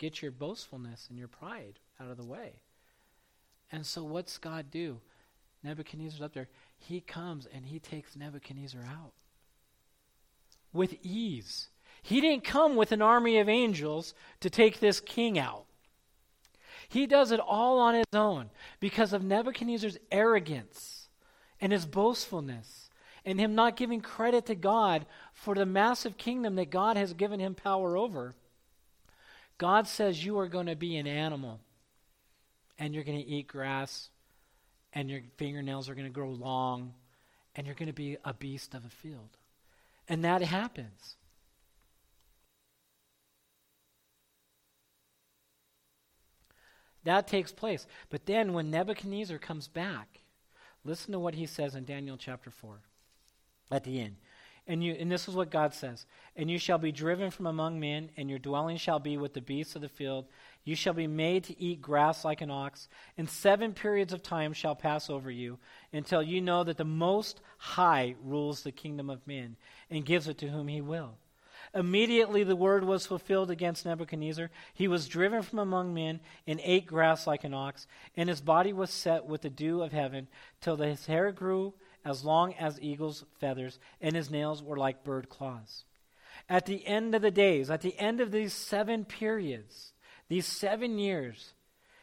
Get 0.00 0.22
your 0.22 0.30
boastfulness 0.30 1.08
and 1.10 1.18
your 1.18 1.28
pride 1.28 1.78
out 2.00 2.10
of 2.10 2.16
the 2.16 2.24
way. 2.24 2.62
And 3.70 3.84
so, 3.84 4.02
what's 4.02 4.38
God 4.38 4.70
do? 4.70 4.98
Nebuchadnezzar's 5.62 6.22
up 6.22 6.32
there. 6.32 6.48
he 6.78 7.02
comes 7.02 7.46
and 7.52 7.66
he 7.66 7.78
takes 7.78 8.16
Nebuchadnezzar 8.16 8.80
out 8.80 9.12
with 10.72 10.96
ease. 11.02 11.68
He 12.00 12.22
didn't 12.22 12.44
come 12.44 12.76
with 12.76 12.92
an 12.92 13.02
army 13.02 13.38
of 13.40 13.48
angels 13.50 14.14
to 14.40 14.48
take 14.48 14.80
this 14.80 15.00
king 15.00 15.38
out. 15.38 15.66
He 16.88 17.06
does 17.06 17.30
it 17.30 17.38
all 17.38 17.78
on 17.78 17.94
his 17.94 18.06
own 18.14 18.48
because 18.80 19.12
of 19.12 19.22
Nebuchadnezzar's 19.22 19.98
arrogance 20.10 21.10
and 21.60 21.72
his 21.72 21.84
boastfulness 21.84 22.88
and 23.26 23.38
him 23.38 23.54
not 23.54 23.76
giving 23.76 24.00
credit 24.00 24.46
to 24.46 24.54
God 24.54 25.04
for 25.34 25.54
the 25.54 25.66
massive 25.66 26.16
kingdom 26.16 26.54
that 26.54 26.70
God 26.70 26.96
has 26.96 27.12
given 27.12 27.38
him 27.38 27.54
power 27.54 27.98
over. 27.98 28.34
God 29.60 29.86
says 29.86 30.24
you 30.24 30.38
are 30.38 30.48
going 30.48 30.68
to 30.68 30.74
be 30.74 30.96
an 30.96 31.06
animal 31.06 31.60
and 32.78 32.94
you're 32.94 33.04
going 33.04 33.18
to 33.18 33.26
eat 33.26 33.46
grass 33.46 34.08
and 34.94 35.10
your 35.10 35.20
fingernails 35.36 35.90
are 35.90 35.94
going 35.94 36.06
to 36.06 36.10
grow 36.10 36.30
long 36.30 36.94
and 37.54 37.66
you're 37.66 37.76
going 37.76 37.86
to 37.88 37.92
be 37.92 38.16
a 38.24 38.32
beast 38.32 38.74
of 38.74 38.86
a 38.86 38.88
field. 38.88 39.36
And 40.08 40.24
that 40.24 40.40
happens. 40.40 41.16
That 47.04 47.28
takes 47.28 47.52
place. 47.52 47.86
But 48.08 48.24
then 48.24 48.54
when 48.54 48.70
Nebuchadnezzar 48.70 49.36
comes 49.36 49.68
back, 49.68 50.22
listen 50.84 51.12
to 51.12 51.18
what 51.18 51.34
he 51.34 51.44
says 51.44 51.74
in 51.74 51.84
Daniel 51.84 52.16
chapter 52.16 52.50
4 52.50 52.80
at 53.70 53.84
the 53.84 54.00
end. 54.00 54.16
And, 54.70 54.84
you, 54.84 54.92
and 54.92 55.10
this 55.10 55.26
is 55.26 55.34
what 55.34 55.50
God 55.50 55.74
says 55.74 56.06
And 56.36 56.48
you 56.48 56.56
shall 56.56 56.78
be 56.78 56.92
driven 56.92 57.32
from 57.32 57.46
among 57.46 57.80
men, 57.80 58.08
and 58.16 58.30
your 58.30 58.38
dwelling 58.38 58.76
shall 58.76 59.00
be 59.00 59.16
with 59.16 59.34
the 59.34 59.40
beasts 59.40 59.74
of 59.74 59.82
the 59.82 59.88
field. 59.88 60.26
You 60.62 60.76
shall 60.76 60.92
be 60.92 61.08
made 61.08 61.42
to 61.44 61.60
eat 61.60 61.82
grass 61.82 62.24
like 62.24 62.40
an 62.40 62.52
ox, 62.52 62.88
and 63.18 63.28
seven 63.28 63.72
periods 63.72 64.12
of 64.12 64.22
time 64.22 64.52
shall 64.52 64.76
pass 64.76 65.10
over 65.10 65.28
you, 65.28 65.58
until 65.92 66.22
you 66.22 66.40
know 66.40 66.62
that 66.62 66.76
the 66.76 66.84
Most 66.84 67.40
High 67.58 68.14
rules 68.22 68.62
the 68.62 68.70
kingdom 68.70 69.10
of 69.10 69.26
men, 69.26 69.56
and 69.90 70.06
gives 70.06 70.28
it 70.28 70.38
to 70.38 70.48
whom 70.48 70.68
he 70.68 70.80
will. 70.80 71.18
Immediately 71.74 72.44
the 72.44 72.54
word 72.54 72.84
was 72.84 73.06
fulfilled 73.06 73.50
against 73.50 73.84
Nebuchadnezzar. 73.84 74.50
He 74.72 74.86
was 74.86 75.08
driven 75.08 75.42
from 75.42 75.58
among 75.58 75.92
men 75.94 76.20
and 76.46 76.60
ate 76.62 76.86
grass 76.86 77.26
like 77.26 77.42
an 77.42 77.54
ox, 77.54 77.88
and 78.16 78.28
his 78.28 78.40
body 78.40 78.72
was 78.72 78.90
set 78.90 79.26
with 79.26 79.42
the 79.42 79.50
dew 79.50 79.82
of 79.82 79.90
heaven, 79.90 80.28
till 80.60 80.76
his 80.76 81.06
hair 81.06 81.32
grew 81.32 81.74
as 82.04 82.24
long 82.24 82.54
as 82.54 82.80
eagle's 82.80 83.24
feathers, 83.38 83.78
and 84.00 84.14
his 84.14 84.30
nails 84.30 84.62
were 84.62 84.76
like 84.76 85.04
bird 85.04 85.28
claws. 85.28 85.84
At 86.48 86.66
the 86.66 86.86
end 86.86 87.14
of 87.14 87.22
the 87.22 87.30
days, 87.30 87.70
at 87.70 87.82
the 87.82 87.98
end 87.98 88.20
of 88.20 88.30
these 88.30 88.52
seven 88.52 89.04
periods, 89.04 89.92
these 90.28 90.46
seven 90.46 90.98
years, 90.98 91.54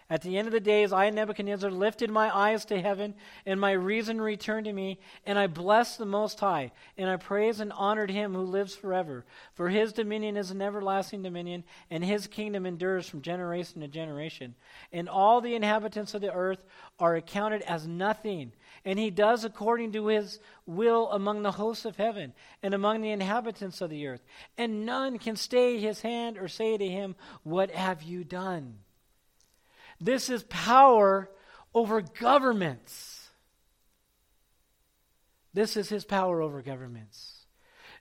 at 0.10 0.22
the 0.22 0.38
end 0.38 0.48
of 0.48 0.54
the 0.54 0.62
days, 0.62 0.94
I, 0.94 1.10
Nebuchadnezzar, 1.10 1.70
lifted 1.70 2.10
my 2.10 2.34
eyes 2.34 2.64
to 2.66 2.82
heaven, 2.82 3.14
and 3.46 3.60
my 3.60 3.74
reason 3.74 4.22
returned 4.22 4.66
to 4.66 4.72
me, 4.72 5.00
and 5.26 5.38
I 5.38 5.48
blessed 5.48 5.98
the 5.98 6.06
Most 6.06 6.40
High, 6.40 6.72
and 6.98 7.10
I 7.10 7.18
praised 7.18 7.60
and 7.60 7.74
honored 7.74 8.10
him 8.10 8.34
who 8.34 8.44
lives 8.44 8.74
forever. 8.74 9.26
For 9.56 9.68
his 9.68 9.92
dominion 9.92 10.38
is 10.38 10.50
an 10.50 10.62
everlasting 10.62 11.24
dominion, 11.24 11.66
and 11.92 12.06
his 12.06 12.26
kingdom 12.26 12.66
endures 12.66 13.10
from 13.10 13.22
generation 13.22 13.82
to 13.82 13.90
generation. 13.90 14.56
And 14.94 15.10
all 15.10 15.42
the 15.42 15.56
inhabitants 15.56 16.14
of 16.14 16.22
the 16.22 16.32
earth 16.32 16.64
are 17.00 17.18
accounted 17.18 17.64
as 17.64 17.86
nothing, 17.86 18.54
and 18.88 18.98
he 18.98 19.10
does 19.10 19.44
according 19.44 19.92
to 19.92 20.08
his 20.08 20.40
will 20.66 21.12
among 21.12 21.44
the 21.44 21.52
hosts 21.52 21.84
of 21.84 21.98
heaven 21.98 22.32
and 22.64 22.74
among 22.74 23.02
the 23.02 23.12
inhabitants 23.12 23.82
of 23.82 23.90
the 23.90 24.08
earth. 24.08 24.24
And 24.58 24.86
none 24.86 25.20
can 25.20 25.36
stay 25.36 25.78
his 25.78 26.00
hand 26.00 26.38
or 26.38 26.48
say 26.48 26.78
to 26.78 26.88
him, 26.88 27.18
What 27.44 27.70
have 27.72 28.02
you 28.02 28.24
done? 28.24 28.76
This 30.00 30.30
is 30.30 30.44
power 30.44 31.30
over 31.76 32.00
governments. 32.00 33.30
This 35.54 35.76
is 35.76 35.90
his 35.90 36.06
power 36.06 36.42
over 36.42 36.62
governments. 36.62 37.46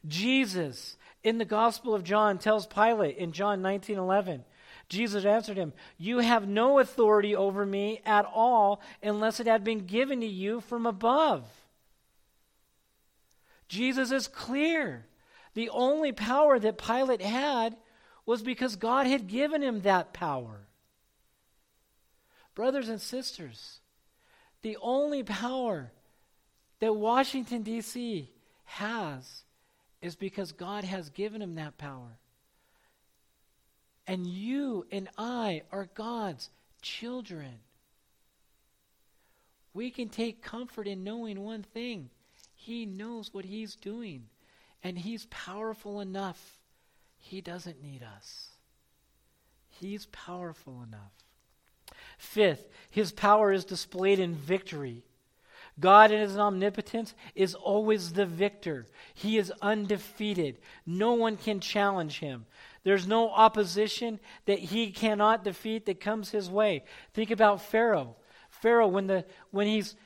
Jesus 0.07 0.97
in 1.25 1.39
the 1.39 1.45
Gospel 1.45 1.97
of 1.97 2.05
John 2.05 2.39
tells 2.39 2.65
Pilate 2.65 3.17
in 3.17 3.33
John 3.33 3.61
19:11, 3.61 4.45
Jesus 4.89 5.25
answered 5.25 5.57
him, 5.57 5.73
"You 5.99 6.19
have 6.19 6.47
no 6.47 6.79
authority 6.79 7.35
over 7.35 7.67
me 7.67 8.01
at 8.05 8.25
all 8.25 8.81
unless 9.03 9.41
it 9.41 9.47
had 9.47 9.65
been 9.65 9.87
given 9.87 10.21
to 10.21 10.27
you 10.27 10.61
from 10.61 10.87
above." 10.87 11.67
Jesus 13.69 14.13
is 14.13 14.29
clear. 14.29 15.07
The 15.55 15.71
only 15.71 16.13
power 16.13 16.59
that 16.59 16.79
Pilate 16.79 17.23
had 17.23 17.77
was 18.25 18.43
because 18.43 18.77
God 18.77 19.07
had 19.07 19.27
given 19.27 19.63
him 19.63 19.83
that 19.83 20.13
power. 20.13 20.67
Brothers 22.55 22.89
and 22.89 23.01
sisters, 23.01 23.81
the 24.63 24.77
only 24.81 25.23
power 25.23 25.93
that 26.79 26.93
Washington, 26.93 27.63
D.C. 27.63 28.31
has 28.65 29.45
is 30.01 30.15
because 30.15 30.53
God 30.53 30.85
has 30.85 31.11
given 31.11 31.43
him 31.43 31.55
that 31.57 31.77
power. 31.79 32.19
And 34.07 34.27
you 34.27 34.87
and 34.93 35.09
I 35.19 35.63
are 35.73 35.89
God's 35.95 36.51
children. 36.83 37.59
We 39.75 39.91
can 39.91 40.09
take 40.09 40.43
comfort 40.43 40.87
in 40.87 41.05
knowing 41.05 41.43
one 41.43 41.63
thing 41.63 42.11
He 42.55 42.87
knows 42.87 43.35
what 43.35 43.45
He's 43.45 43.75
doing, 43.75 44.27
and 44.83 44.99
He's 44.99 45.27
powerful 45.27 46.01
enough. 46.01 46.57
He 47.19 47.41
doesn't 47.41 47.83
need 47.83 48.03
us, 48.03 48.49
He's 49.69 50.07
powerful 50.07 50.83
enough. 50.87 51.13
Fifth, 52.19 52.69
his 52.91 53.13
power 53.13 53.53
is 53.53 53.65
displayed 53.65 54.19
in 54.19 54.35
victory. 54.35 55.03
God 55.79 56.11
in 56.11 56.21
his 56.21 56.39
omnipotence 56.39 57.15
is 57.35 57.55
always 57.55 58.15
the 58.15 58.25
victor. 58.25 58.87
He 59.13 59.37
is 59.37 59.53
undefeated. 59.61 60.59
No 60.87 61.13
one 61.13 61.37
can 61.37 61.61
challenge 61.61 62.21
him. 62.21 62.47
There's 62.87 63.09
no 63.09 63.31
opposition 63.31 64.21
that 64.45 64.61
he 64.61 64.93
cannot 64.93 65.43
defeat 65.43 65.87
that 65.87 65.99
comes 65.99 66.31
his 66.31 66.49
way. 66.49 66.85
Think 67.15 67.33
about 67.33 67.61
Pharaoh. 67.61 68.15
Pharaoh, 68.49 68.87
when, 68.87 69.09
the, 69.09 69.25
when 69.51 69.67
he's 69.67 69.97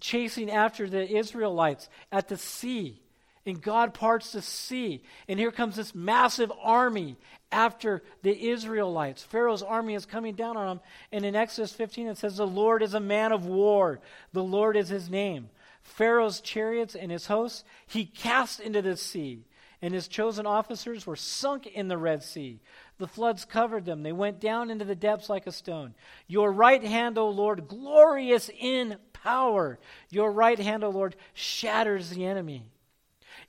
chasing 0.00 0.50
after 0.50 0.88
the 0.88 1.08
Israelites 1.08 1.88
at 2.10 2.26
the 2.26 2.36
sea, 2.36 3.00
and 3.46 3.62
God 3.62 3.94
parts 3.94 4.32
the 4.32 4.42
sea. 4.42 5.04
And 5.28 5.38
here 5.38 5.52
comes 5.52 5.76
this 5.76 5.94
massive 5.94 6.50
army 6.60 7.16
after 7.52 8.02
the 8.22 8.48
Israelites. 8.48 9.22
Pharaoh's 9.22 9.62
army 9.62 9.94
is 9.94 10.04
coming 10.04 10.34
down 10.34 10.56
on 10.56 10.66
them. 10.66 10.80
And 11.12 11.24
in 11.24 11.36
Exodus 11.36 11.72
15, 11.74 12.08
it 12.08 12.18
says, 12.18 12.38
The 12.38 12.44
Lord 12.44 12.82
is 12.82 12.94
a 12.94 12.98
man 12.98 13.30
of 13.30 13.46
war, 13.46 14.00
the 14.32 14.42
Lord 14.42 14.76
is 14.76 14.88
his 14.88 15.08
name. 15.08 15.48
Pharaoh's 15.84 16.40
chariots 16.40 16.96
and 16.96 17.12
his 17.12 17.28
hosts 17.28 17.62
he 17.86 18.04
cast 18.04 18.58
into 18.58 18.82
the 18.82 18.96
sea, 18.96 19.44
and 19.82 19.92
his 19.92 20.08
chosen 20.08 20.46
officers 20.46 21.06
were 21.06 21.16
sunk 21.16 21.66
in 21.66 21.88
the 21.88 21.98
Red 21.98 22.22
Sea. 22.22 22.60
The 22.98 23.06
floods 23.06 23.44
covered 23.44 23.84
them. 23.84 24.02
They 24.02 24.12
went 24.12 24.40
down 24.40 24.70
into 24.70 24.84
the 24.84 24.94
depths 24.94 25.28
like 25.28 25.46
a 25.46 25.52
stone. 25.52 25.94
Your 26.26 26.50
right 26.50 26.82
hand, 26.82 27.18
O 27.18 27.28
Lord, 27.28 27.68
glorious 27.68 28.50
in 28.58 28.96
power. 29.12 29.78
Your 30.10 30.32
right 30.32 30.58
hand, 30.58 30.82
O 30.82 30.90
Lord, 30.90 31.16
shatters 31.34 32.10
the 32.10 32.24
enemy. 32.24 32.64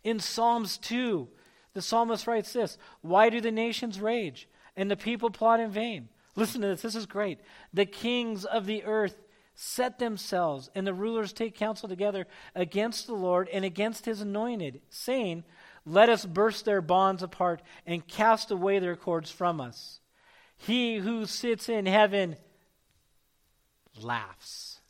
In 0.03 0.19
Psalms 0.19 0.77
2, 0.79 1.27
the 1.73 1.81
psalmist 1.81 2.27
writes 2.27 2.53
this 2.53 2.77
Why 3.01 3.29
do 3.29 3.39
the 3.39 3.51
nations 3.51 4.01
rage 4.01 4.49
and 4.75 4.91
the 4.91 4.97
people 4.97 5.29
plot 5.29 5.59
in 5.59 5.71
vain? 5.71 6.09
Listen 6.35 6.61
to 6.61 6.67
this. 6.67 6.81
This 6.81 6.95
is 6.95 7.05
great. 7.05 7.39
The 7.73 7.85
kings 7.85 8.45
of 8.45 8.65
the 8.65 8.83
earth 8.83 9.15
set 9.55 9.97
themselves, 9.97 10.69
and 10.75 10.85
the 10.85 10.93
rulers 10.93 11.33
take 11.33 11.55
counsel 11.55 11.89
together 11.89 12.27
against 12.53 13.07
the 13.07 13.15
Lord 13.15 13.49
and 13.49 13.65
against 13.65 14.05
his 14.05 14.21
anointed, 14.21 14.81
saying, 14.89 15.43
Let 15.89 16.09
us 16.09 16.25
burst 16.25 16.65
their 16.65 16.81
bonds 16.81 17.23
apart 17.23 17.61
and 17.85 18.05
cast 18.05 18.51
away 18.51 18.79
their 18.79 18.97
cords 18.97 19.31
from 19.31 19.61
us. 19.61 20.01
He 20.57 20.97
who 20.97 21.25
sits 21.25 21.69
in 21.69 21.85
heaven 21.85 22.35
laughs. 24.01 24.81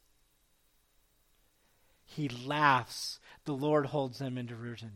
He 2.04 2.30
laughs. 2.30 3.20
The 3.46 3.54
Lord 3.54 3.86
holds 3.86 4.18
them 4.18 4.40
in 4.40 4.48
derision. 4.48 4.94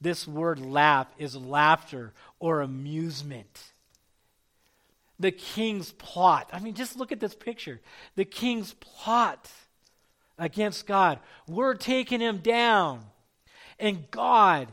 This 0.00 0.26
word 0.26 0.60
laugh 0.60 1.08
is 1.18 1.34
laughter 1.34 2.12
or 2.38 2.60
amusement. 2.60 3.72
The 5.18 5.32
king's 5.32 5.90
plot. 5.92 6.48
I 6.52 6.60
mean, 6.60 6.74
just 6.74 6.96
look 6.96 7.10
at 7.10 7.18
this 7.18 7.34
picture. 7.34 7.80
The 8.14 8.24
king's 8.24 8.74
plot 8.74 9.50
against 10.38 10.86
God. 10.86 11.18
We're 11.48 11.74
taking 11.74 12.20
him 12.20 12.38
down. 12.38 13.04
And 13.80 14.10
God, 14.10 14.68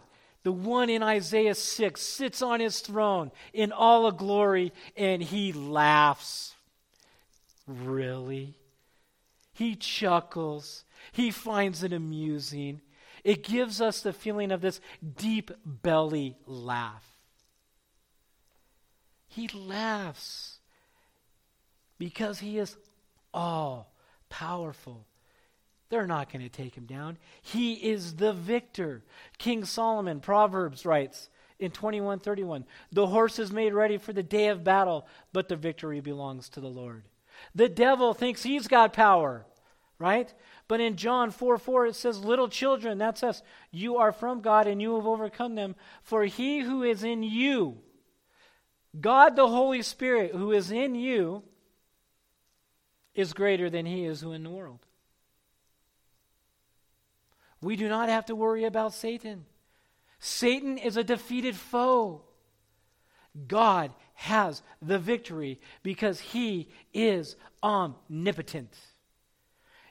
the 0.47 0.51
one 0.53 0.89
in 0.89 1.03
Isaiah 1.03 1.55
6, 1.55 1.99
sits 1.99 2.41
on 2.41 2.61
his 2.61 2.79
throne 2.79 3.31
in 3.51 3.73
all 3.73 4.05
of 4.05 4.15
glory 4.15 4.71
and 4.95 5.21
he 5.21 5.51
laughs. 5.51 6.55
Really? 7.67 8.55
He 9.51 9.75
chuckles. 9.75 10.85
He 11.11 11.31
finds 11.31 11.83
it 11.83 11.91
amusing. 11.91 12.79
It 13.25 13.43
gives 13.43 13.81
us 13.81 13.99
the 13.99 14.13
feeling 14.13 14.53
of 14.53 14.61
this 14.61 14.79
deep 15.17 15.51
belly 15.65 16.37
laugh. 16.45 17.03
He 19.27 19.49
laughs 19.49 20.59
because 21.99 22.39
he 22.39 22.57
is 22.57 22.77
all 23.33 23.91
powerful. 24.29 25.05
They're 25.89 26.07
not 26.07 26.31
going 26.31 26.43
to 26.43 26.49
take 26.49 26.75
him 26.75 26.85
down. 26.85 27.17
He 27.41 27.73
is 27.73 28.15
the 28.15 28.33
victor. 28.33 29.03
King 29.37 29.63
Solomon, 29.63 30.19
Proverbs 30.19 30.85
writes 30.85 31.29
in 31.59 31.71
2131 31.71 32.65
The 32.91 33.07
horse 33.07 33.39
is 33.39 33.51
made 33.51 33.73
ready 33.73 33.97
for 33.97 34.13
the 34.13 34.23
day 34.23 34.47
of 34.47 34.63
battle, 34.63 35.07
but 35.31 35.47
the 35.47 35.55
victory 35.55 36.01
belongs 36.01 36.49
to 36.49 36.59
the 36.59 36.67
Lord. 36.67 37.03
The 37.55 37.69
devil 37.69 38.13
thinks 38.13 38.43
he's 38.43 38.67
got 38.67 38.93
power, 38.93 39.45
right? 39.99 40.33
But 40.67 40.81
in 40.81 40.97
John 40.97 41.31
4 41.31 41.57
4, 41.57 41.87
it 41.87 41.95
says, 41.95 42.19
Little 42.19 42.49
children, 42.49 42.97
that's 42.97 43.23
us, 43.23 43.41
you 43.71 43.97
are 43.97 44.11
from 44.11 44.41
God 44.41 44.67
and 44.67 44.81
you 44.81 44.95
have 44.95 45.07
overcome 45.07 45.55
them. 45.55 45.75
For 46.01 46.25
he 46.25 46.59
who 46.59 46.83
is 46.83 47.03
in 47.03 47.23
you, 47.23 47.77
God 48.99 49.35
the 49.35 49.47
Holy 49.47 49.81
Spirit, 49.81 50.31
who 50.31 50.51
is 50.51 50.71
in 50.71 50.95
you, 50.95 51.43
is 53.15 53.33
greater 53.33 53.69
than 53.69 53.85
he 53.85 54.05
is 54.05 54.21
who 54.21 54.33
in 54.33 54.43
the 54.43 54.49
world. 54.49 54.86
We 57.61 57.75
do 57.75 57.89
not 57.89 58.09
have 58.09 58.25
to 58.25 58.35
worry 58.35 58.65
about 58.65 58.93
Satan. 58.93 59.45
Satan 60.19 60.77
is 60.77 60.97
a 60.97 61.03
defeated 61.03 61.55
foe. 61.55 62.21
God 63.47 63.91
has 64.15 64.63
the 64.81 64.97
victory 64.97 65.59
because 65.83 66.19
he 66.19 66.69
is 66.93 67.35
omnipotent. 67.61 68.75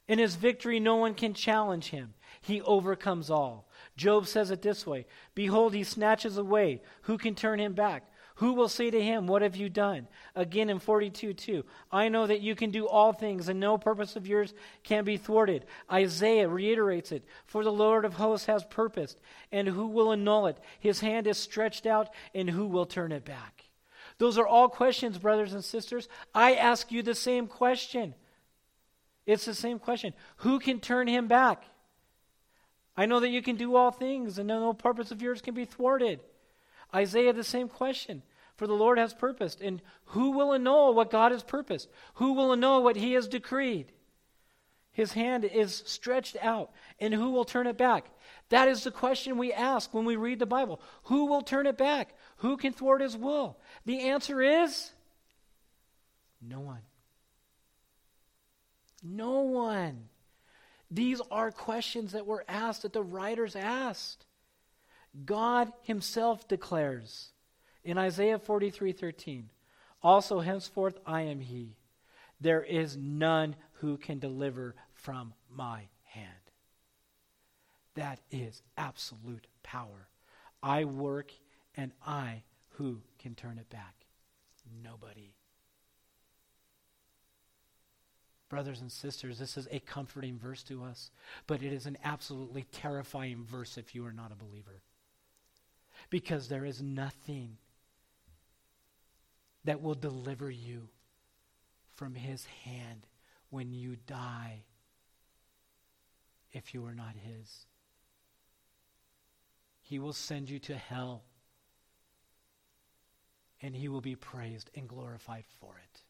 In 0.08 0.18
his 0.18 0.36
victory, 0.36 0.78
no 0.80 0.96
one 0.96 1.14
can 1.14 1.34
challenge 1.34 1.88
him. 1.88 2.14
He 2.40 2.60
overcomes 2.62 3.30
all. 3.30 3.68
Job 3.96 4.26
says 4.26 4.50
it 4.50 4.62
this 4.62 4.86
way 4.86 5.06
Behold, 5.34 5.74
he 5.74 5.84
snatches 5.84 6.38
away. 6.38 6.82
Who 7.02 7.18
can 7.18 7.34
turn 7.34 7.60
him 7.60 7.72
back? 7.72 8.10
Who 8.36 8.52
will 8.52 8.68
say 8.68 8.90
to 8.90 9.02
him, 9.02 9.26
What 9.26 9.40
have 9.40 9.56
you 9.56 9.70
done? 9.70 10.08
Again 10.34 10.68
in 10.68 10.78
42 10.78 11.32
2. 11.32 11.64
I 11.90 12.08
know 12.08 12.26
that 12.26 12.42
you 12.42 12.54
can 12.54 12.70
do 12.70 12.86
all 12.86 13.12
things, 13.12 13.48
and 13.48 13.58
no 13.58 13.78
purpose 13.78 14.14
of 14.14 14.26
yours 14.26 14.52
can 14.84 15.04
be 15.04 15.16
thwarted. 15.16 15.64
Isaiah 15.90 16.48
reiterates 16.48 17.12
it 17.12 17.24
For 17.46 17.64
the 17.64 17.72
Lord 17.72 18.04
of 18.04 18.14
hosts 18.14 18.46
has 18.46 18.62
purposed, 18.64 19.20
and 19.50 19.66
who 19.66 19.86
will 19.86 20.12
annul 20.12 20.46
it? 20.48 20.58
His 20.78 21.00
hand 21.00 21.26
is 21.26 21.38
stretched 21.38 21.86
out, 21.86 22.10
and 22.34 22.50
who 22.50 22.66
will 22.66 22.84
turn 22.84 23.10
it 23.10 23.24
back? 23.24 23.64
Those 24.18 24.36
are 24.36 24.46
all 24.46 24.68
questions, 24.68 25.16
brothers 25.16 25.54
and 25.54 25.64
sisters. 25.64 26.06
I 26.34 26.54
ask 26.54 26.92
you 26.92 27.02
the 27.02 27.14
same 27.14 27.46
question. 27.46 28.14
It's 29.24 29.46
the 29.46 29.54
same 29.54 29.78
question 29.78 30.12
Who 30.38 30.58
can 30.58 30.80
turn 30.80 31.08
him 31.08 31.26
back? 31.26 31.64
I 32.98 33.06
know 33.06 33.20
that 33.20 33.30
you 33.30 33.40
can 33.40 33.56
do 33.56 33.76
all 33.76 33.90
things, 33.90 34.38
and 34.38 34.48
no 34.48 34.74
purpose 34.74 35.10
of 35.10 35.22
yours 35.22 35.40
can 35.40 35.54
be 35.54 35.64
thwarted. 35.64 36.20
Isaiah, 36.96 37.32
the 37.32 37.44
same 37.44 37.68
question. 37.68 38.22
For 38.56 38.66
the 38.66 38.72
Lord 38.72 38.98
has 38.98 39.12
purposed. 39.12 39.60
And 39.60 39.82
who 40.06 40.30
will 40.30 40.52
annul 40.52 40.94
what 40.94 41.10
God 41.10 41.30
has 41.30 41.42
purposed? 41.42 41.88
Who 42.14 42.32
will 42.32 42.52
annul 42.52 42.82
what 42.82 42.96
he 42.96 43.12
has 43.12 43.28
decreed? 43.28 43.92
His 44.92 45.12
hand 45.12 45.44
is 45.44 45.82
stretched 45.84 46.38
out, 46.40 46.70
and 46.98 47.12
who 47.12 47.30
will 47.30 47.44
turn 47.44 47.66
it 47.66 47.76
back? 47.76 48.06
That 48.48 48.66
is 48.66 48.82
the 48.82 48.90
question 48.90 49.36
we 49.36 49.52
ask 49.52 49.92
when 49.92 50.06
we 50.06 50.16
read 50.16 50.38
the 50.38 50.46
Bible. 50.46 50.80
Who 51.04 51.26
will 51.26 51.42
turn 51.42 51.66
it 51.66 51.76
back? 51.76 52.14
Who 52.38 52.56
can 52.56 52.72
thwart 52.72 53.02
his 53.02 53.14
will? 53.14 53.58
The 53.84 54.08
answer 54.08 54.40
is 54.40 54.92
no 56.40 56.60
one. 56.60 56.80
No 59.02 59.40
one. 59.40 60.08
These 60.90 61.20
are 61.30 61.50
questions 61.50 62.12
that 62.12 62.26
were 62.26 62.46
asked, 62.48 62.82
that 62.82 62.92
the 62.92 63.02
writers 63.02 63.54
asked. 63.54 64.25
God 65.24 65.72
himself 65.82 66.46
declares 66.46 67.30
in 67.84 67.98
Isaiah 67.98 68.38
43:13, 68.38 69.48
Also 70.02 70.40
henceforth 70.40 70.98
I 71.06 71.22
am 71.22 71.40
he. 71.40 71.76
There 72.40 72.62
is 72.62 72.96
none 72.96 73.56
who 73.74 73.96
can 73.96 74.18
deliver 74.18 74.74
from 74.92 75.32
my 75.48 75.88
hand. 76.04 76.50
That 77.94 78.20
is 78.30 78.62
absolute 78.76 79.46
power. 79.62 80.08
I 80.62 80.84
work 80.84 81.32
and 81.76 81.92
I 82.04 82.42
who 82.70 83.00
can 83.18 83.34
turn 83.34 83.58
it 83.58 83.70
back? 83.70 83.94
Nobody. 84.82 85.32
Brothers 88.48 88.80
and 88.80 88.92
sisters, 88.92 89.38
this 89.38 89.56
is 89.56 89.66
a 89.70 89.80
comforting 89.80 90.38
verse 90.38 90.62
to 90.64 90.84
us, 90.84 91.10
but 91.46 91.62
it 91.62 91.72
is 91.72 91.86
an 91.86 91.96
absolutely 92.04 92.64
terrifying 92.64 93.44
verse 93.44 93.78
if 93.78 93.94
you 93.94 94.04
are 94.04 94.12
not 94.12 94.30
a 94.30 94.36
believer 94.36 94.82
because 96.10 96.48
there 96.48 96.64
is 96.64 96.80
nothing 96.82 97.56
that 99.64 99.82
will 99.82 99.94
deliver 99.94 100.50
you 100.50 100.88
from 101.94 102.14
his 102.14 102.44
hand 102.64 103.06
when 103.50 103.72
you 103.72 103.96
die 104.06 104.62
if 106.52 106.72
you 106.74 106.84
are 106.86 106.94
not 106.94 107.14
his. 107.16 107.66
He 109.82 109.98
will 109.98 110.12
send 110.12 110.50
you 110.50 110.58
to 110.60 110.76
hell 110.76 111.22
and 113.62 113.74
he 113.74 113.88
will 113.88 114.00
be 114.00 114.16
praised 114.16 114.70
and 114.74 114.88
glorified 114.88 115.44
for 115.60 115.74
it. 115.78 116.02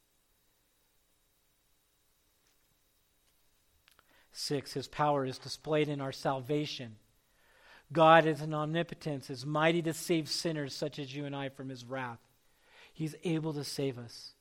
Six, 4.32 4.74
his 4.74 4.86
power 4.86 5.24
is 5.24 5.38
displayed 5.38 5.88
in 5.88 6.00
our 6.00 6.12
salvation. 6.12 6.96
God 7.92 8.26
is 8.26 8.40
an 8.40 8.54
omnipotence, 8.54 9.30
is 9.30 9.46
mighty 9.46 9.82
to 9.82 9.92
save 9.92 10.28
sinners 10.28 10.74
such 10.74 10.98
as 10.98 11.14
you 11.14 11.24
and 11.24 11.36
I 11.36 11.48
from 11.48 11.68
his 11.68 11.84
wrath. 11.84 12.18
He's 12.92 13.14
able 13.24 13.52
to 13.54 13.64
save 13.64 13.98
us. 13.98 14.32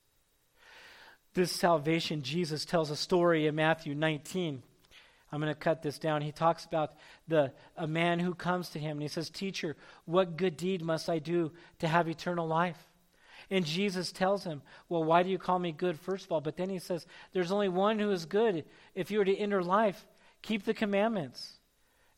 This 1.34 1.52
salvation, 1.52 2.22
Jesus 2.22 2.64
tells 2.64 2.90
a 2.90 2.96
story 2.96 3.46
in 3.46 3.54
Matthew 3.54 3.94
19. 3.94 4.62
I'm 5.30 5.40
going 5.40 5.52
to 5.52 5.58
cut 5.58 5.82
this 5.82 5.98
down. 5.98 6.22
He 6.22 6.32
talks 6.32 6.64
about 6.64 6.94
the 7.28 7.52
a 7.76 7.86
man 7.86 8.18
who 8.20 8.34
comes 8.34 8.70
to 8.70 8.78
him 8.78 8.92
and 8.92 9.02
he 9.02 9.08
says, 9.08 9.28
"Teacher, 9.28 9.76
what 10.06 10.36
good 10.36 10.56
deed 10.56 10.82
must 10.82 11.10
I 11.10 11.18
do 11.18 11.52
to 11.80 11.88
have 11.88 12.08
eternal 12.08 12.46
life?" 12.46 12.78
And 13.50 13.64
Jesus 13.64 14.12
tells 14.12 14.44
him, 14.44 14.62
Well, 14.88 15.04
why 15.04 15.22
do 15.22 15.30
you 15.30 15.38
call 15.38 15.58
me 15.58 15.72
good, 15.72 15.98
first 16.00 16.24
of 16.24 16.32
all? 16.32 16.40
But 16.40 16.56
then 16.56 16.68
he 16.68 16.78
says, 16.78 17.06
There's 17.32 17.52
only 17.52 17.68
one 17.68 17.98
who 17.98 18.10
is 18.10 18.24
good. 18.24 18.64
If 18.94 19.10
you 19.10 19.18
were 19.18 19.24
to 19.24 19.36
enter 19.36 19.62
life, 19.62 20.04
keep 20.42 20.64
the 20.64 20.74
commandments. 20.74 21.52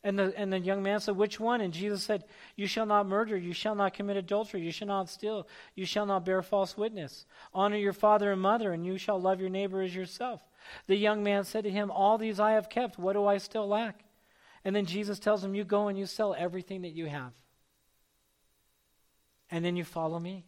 And 0.03 0.17
the, 0.17 0.33
and 0.37 0.51
the 0.53 0.59
young 0.59 0.81
man 0.81 1.01
said, 1.01 1.17
Which 1.17 1.39
one? 1.39 1.59
And 1.59 1.73
Jesus 1.73 2.03
said, 2.03 2.23
You 2.55 2.67
shall 2.67 2.85
not 2.85 3.05
murder, 3.05 3.37
you 3.37 3.51
shall 3.51 3.75
not 3.75 3.93
commit 3.93 4.15
adultery, 4.15 4.61
you 4.61 4.71
shall 4.71 4.87
not 4.87 5.09
steal, 5.09 5.45
you 5.75 5.85
shall 5.85 6.05
not 6.05 6.25
bear 6.25 6.41
false 6.41 6.77
witness. 6.77 7.25
Honor 7.53 7.75
your 7.75 7.93
father 7.93 8.31
and 8.31 8.41
mother, 8.41 8.71
and 8.71 8.85
you 8.85 8.97
shall 8.97 9.19
love 9.19 9.41
your 9.41 9.49
neighbor 9.49 9.81
as 9.81 9.93
yourself. 9.93 10.41
The 10.87 10.95
young 10.95 11.21
man 11.21 11.43
said 11.43 11.65
to 11.65 11.71
him, 11.71 11.91
All 11.91 12.17
these 12.17 12.39
I 12.39 12.51
have 12.51 12.69
kept, 12.69 12.97
what 12.97 13.13
do 13.13 13.25
I 13.25 13.39
still 13.39 13.67
lack? 13.67 14.05
And 14.63 14.73
then 14.75 14.85
Jesus 14.85 15.19
tells 15.19 15.43
him, 15.43 15.53
You 15.53 15.65
go 15.65 15.89
and 15.89 15.97
you 15.97 16.05
sell 16.05 16.33
everything 16.33 16.83
that 16.83 16.93
you 16.93 17.07
have. 17.07 17.33
And 19.51 19.65
then 19.65 19.75
you 19.75 19.83
follow 19.83 20.19
me. 20.19 20.45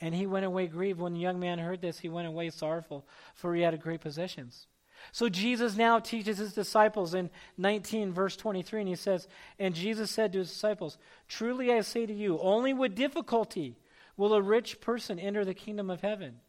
And 0.00 0.14
he 0.14 0.26
went 0.26 0.46
away 0.46 0.68
grieved. 0.68 1.00
When 1.00 1.14
the 1.14 1.20
young 1.20 1.40
man 1.40 1.58
heard 1.58 1.80
this, 1.80 1.98
he 1.98 2.08
went 2.08 2.28
away 2.28 2.50
sorrowful, 2.50 3.06
for 3.34 3.54
he 3.54 3.62
had 3.62 3.80
great 3.80 4.00
possessions. 4.00 4.68
So 5.12 5.28
Jesus 5.28 5.76
now 5.76 5.98
teaches 5.98 6.38
his 6.38 6.52
disciples 6.52 7.14
in 7.14 7.30
19, 7.56 8.12
verse 8.12 8.36
23, 8.36 8.80
and 8.80 8.88
he 8.88 8.94
says, 8.94 9.26
And 9.58 9.74
Jesus 9.74 10.10
said 10.10 10.32
to 10.32 10.38
his 10.38 10.50
disciples, 10.50 10.98
Truly 11.28 11.72
I 11.72 11.80
say 11.80 12.06
to 12.06 12.12
you, 12.12 12.38
only 12.40 12.72
with 12.72 12.94
difficulty 12.94 13.78
will 14.16 14.34
a 14.34 14.42
rich 14.42 14.80
person 14.80 15.18
enter 15.18 15.44
the 15.44 15.54
kingdom 15.54 15.90
of 15.90 16.00
heaven. 16.00 16.40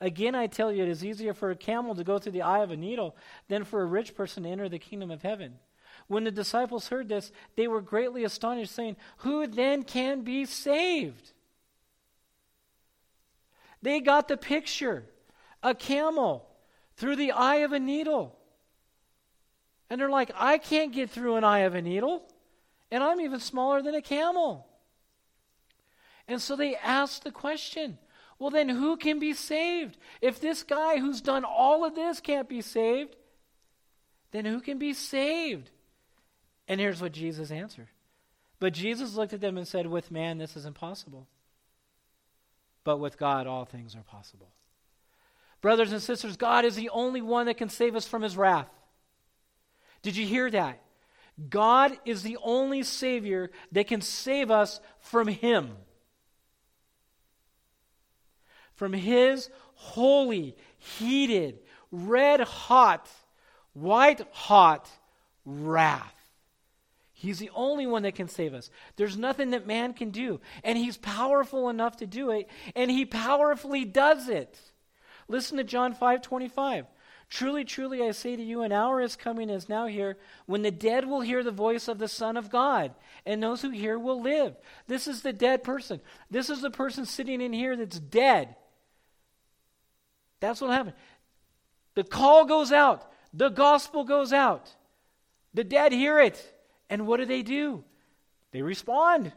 Again, 0.00 0.34
I 0.34 0.46
tell 0.46 0.72
you, 0.72 0.82
it 0.82 0.88
is 0.88 1.04
easier 1.04 1.34
for 1.34 1.50
a 1.50 1.56
camel 1.56 1.94
to 1.94 2.04
go 2.04 2.18
through 2.18 2.32
the 2.32 2.42
eye 2.42 2.62
of 2.62 2.70
a 2.70 2.76
needle 2.76 3.16
than 3.48 3.64
for 3.64 3.82
a 3.82 3.86
rich 3.86 4.14
person 4.14 4.44
to 4.44 4.48
enter 4.48 4.68
the 4.68 4.78
kingdom 4.78 5.10
of 5.10 5.22
heaven. 5.22 5.58
When 6.06 6.24
the 6.24 6.30
disciples 6.30 6.88
heard 6.88 7.08
this, 7.08 7.32
they 7.56 7.68
were 7.68 7.80
greatly 7.80 8.24
astonished, 8.24 8.74
saying, 8.74 8.96
Who 9.18 9.46
then 9.46 9.82
can 9.82 10.22
be 10.22 10.44
saved? 10.44 11.32
They 13.82 14.00
got 14.00 14.28
the 14.28 14.36
picture. 14.36 15.04
A 15.62 15.74
camel 15.74 16.48
through 16.98 17.16
the 17.16 17.32
eye 17.32 17.56
of 17.56 17.72
a 17.72 17.78
needle. 17.78 18.36
And 19.88 20.00
they're 20.00 20.10
like, 20.10 20.30
I 20.36 20.58
can't 20.58 20.92
get 20.92 21.10
through 21.10 21.36
an 21.36 21.44
eye 21.44 21.60
of 21.60 21.74
a 21.74 21.80
needle, 21.80 22.24
and 22.90 23.02
I'm 23.02 23.20
even 23.20 23.40
smaller 23.40 23.80
than 23.80 23.94
a 23.94 24.02
camel. 24.02 24.66
And 26.26 26.42
so 26.42 26.56
they 26.56 26.76
ask 26.76 27.22
the 27.22 27.30
question 27.30 27.98
well, 28.38 28.50
then 28.50 28.68
who 28.68 28.96
can 28.96 29.18
be 29.18 29.32
saved? 29.32 29.96
If 30.20 30.40
this 30.40 30.62
guy 30.62 30.98
who's 30.98 31.20
done 31.20 31.44
all 31.44 31.84
of 31.84 31.96
this 31.96 32.20
can't 32.20 32.48
be 32.48 32.60
saved, 32.60 33.16
then 34.30 34.44
who 34.44 34.60
can 34.60 34.78
be 34.78 34.92
saved? 34.92 35.70
And 36.68 36.78
here's 36.78 37.00
what 37.00 37.12
Jesus 37.12 37.50
answered. 37.50 37.88
But 38.60 38.74
Jesus 38.74 39.14
looked 39.14 39.32
at 39.32 39.40
them 39.40 39.56
and 39.56 39.66
said, 39.66 39.86
With 39.86 40.10
man, 40.10 40.38
this 40.38 40.56
is 40.56 40.66
impossible. 40.66 41.26
But 42.84 42.98
with 42.98 43.18
God, 43.18 43.46
all 43.46 43.64
things 43.64 43.96
are 43.96 44.02
possible. 44.02 44.50
Brothers 45.60 45.92
and 45.92 46.02
sisters, 46.02 46.36
God 46.36 46.64
is 46.64 46.76
the 46.76 46.90
only 46.90 47.20
one 47.20 47.46
that 47.46 47.56
can 47.56 47.68
save 47.68 47.96
us 47.96 48.06
from 48.06 48.22
his 48.22 48.36
wrath. 48.36 48.68
Did 50.02 50.16
you 50.16 50.26
hear 50.26 50.50
that? 50.50 50.80
God 51.50 51.96
is 52.04 52.22
the 52.22 52.38
only 52.42 52.82
Savior 52.82 53.50
that 53.72 53.86
can 53.86 54.00
save 54.00 54.50
us 54.50 54.80
from 55.00 55.28
Him. 55.28 55.70
From 58.74 58.92
His 58.92 59.48
holy, 59.74 60.56
heated, 60.78 61.60
red 61.92 62.40
hot, 62.40 63.08
white 63.72 64.26
hot 64.32 64.90
wrath. 65.44 66.14
He's 67.12 67.38
the 67.38 67.50
only 67.54 67.86
one 67.86 68.02
that 68.02 68.14
can 68.14 68.28
save 68.28 68.54
us. 68.54 68.70
There's 68.96 69.16
nothing 69.16 69.50
that 69.50 69.66
man 69.66 69.92
can 69.92 70.10
do. 70.10 70.40
And 70.62 70.78
he's 70.78 70.96
powerful 70.96 71.68
enough 71.68 71.96
to 71.96 72.06
do 72.06 72.30
it, 72.30 72.48
and 72.76 72.88
he 72.90 73.04
powerfully 73.04 73.84
does 73.84 74.28
it. 74.28 74.56
Listen 75.28 75.56
to 75.58 75.64
John 75.64 75.94
5 75.94 76.22
25. 76.22 76.86
Truly, 77.30 77.64
truly, 77.64 78.02
I 78.02 78.12
say 78.12 78.36
to 78.36 78.42
you, 78.42 78.62
an 78.62 78.72
hour 78.72 79.02
is 79.02 79.14
coming, 79.14 79.50
is 79.50 79.68
now 79.68 79.86
here, 79.86 80.16
when 80.46 80.62
the 80.62 80.70
dead 80.70 81.06
will 81.06 81.20
hear 81.20 81.44
the 81.44 81.50
voice 81.50 81.86
of 81.86 81.98
the 81.98 82.08
Son 82.08 82.38
of 82.38 82.48
God, 82.48 82.94
and 83.26 83.42
those 83.42 83.60
who 83.60 83.68
hear 83.68 83.98
will 83.98 84.22
live. 84.22 84.56
This 84.86 85.06
is 85.06 85.20
the 85.20 85.34
dead 85.34 85.62
person. 85.62 86.00
This 86.30 86.48
is 86.48 86.62
the 86.62 86.70
person 86.70 87.04
sitting 87.04 87.42
in 87.42 87.52
here 87.52 87.76
that's 87.76 87.98
dead. 87.98 88.56
That's 90.40 90.62
what 90.62 90.70
happened. 90.70 90.96
The 91.94 92.04
call 92.04 92.46
goes 92.46 92.72
out, 92.72 93.12
the 93.34 93.50
gospel 93.50 94.04
goes 94.04 94.32
out. 94.32 94.74
The 95.54 95.64
dead 95.64 95.92
hear 95.92 96.20
it. 96.20 96.54
And 96.88 97.06
what 97.06 97.18
do 97.18 97.26
they 97.26 97.42
do? 97.42 97.84
They 98.52 98.62
respond. 98.62 99.32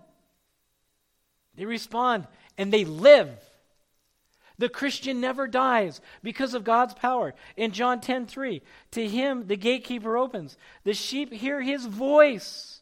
They 1.55 1.65
respond 1.65 2.27
and 2.57 2.71
they 2.71 2.85
live. 2.85 3.29
The 4.58 4.70
Christian 4.70 5.22
never 5.22 5.47
dies 5.47 6.02
because 6.22 6.54
of 6.54 6.64
God's 6.64 6.93
power. 6.93 7.34
In 7.58 7.72
John 7.72 7.99
10 7.99 8.28
3, 8.28 8.62
to 8.91 9.08
him 9.08 9.47
the 9.47 9.58
gatekeeper 9.58 10.18
opens. 10.18 10.58
The 10.84 10.93
sheep 10.93 11.34
hear 11.34 11.62
his 11.62 11.86
voice, 11.86 12.82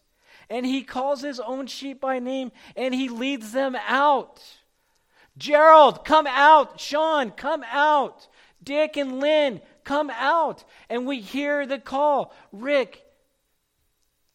and 0.50 0.66
he 0.66 0.84
calls 0.84 1.22
his 1.22 1.40
own 1.40 1.68
sheep 1.68 2.02
by 2.02 2.20
name, 2.20 2.52
and 2.76 2.94
he 2.94 3.10
leads 3.10 3.52
them 3.52 3.76
out. 3.88 4.42
Gerald, 5.38 6.04
come 6.04 6.28
out. 6.28 6.80
Sean, 6.80 7.32
come 7.32 7.64
out. 7.72 8.28
Dick 8.62 8.98
and 8.98 9.20
Lynn, 9.20 9.62
come 9.84 10.10
out. 10.10 10.66
And 10.90 11.08
we 11.08 11.22
hear 11.22 11.66
the 11.66 11.80
call. 11.80 12.34
Rick, 12.52 13.02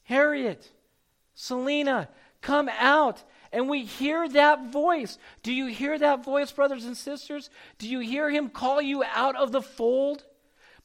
Harriet, 0.05 0.71
Selena, 1.35 2.09
come 2.41 2.71
out. 2.79 3.23
And 3.55 3.69
we 3.69 3.85
hear 3.85 4.29
that 4.31 4.73
voice. 4.73 5.17
Do 5.45 5.53
you 5.53 5.67
hear 5.67 5.97
that 5.97 6.25
voice, 6.25 6.51
brothers 6.51 6.87
and 6.87 6.97
sisters? 6.97 7.51
Do 7.79 7.89
you 7.89 8.01
hear 8.01 8.29
him 8.29 8.49
call 8.49 8.83
you 8.83 9.05
out 9.05 9.37
of 9.37 9.53
the 9.53 9.63
fold? 9.63 10.25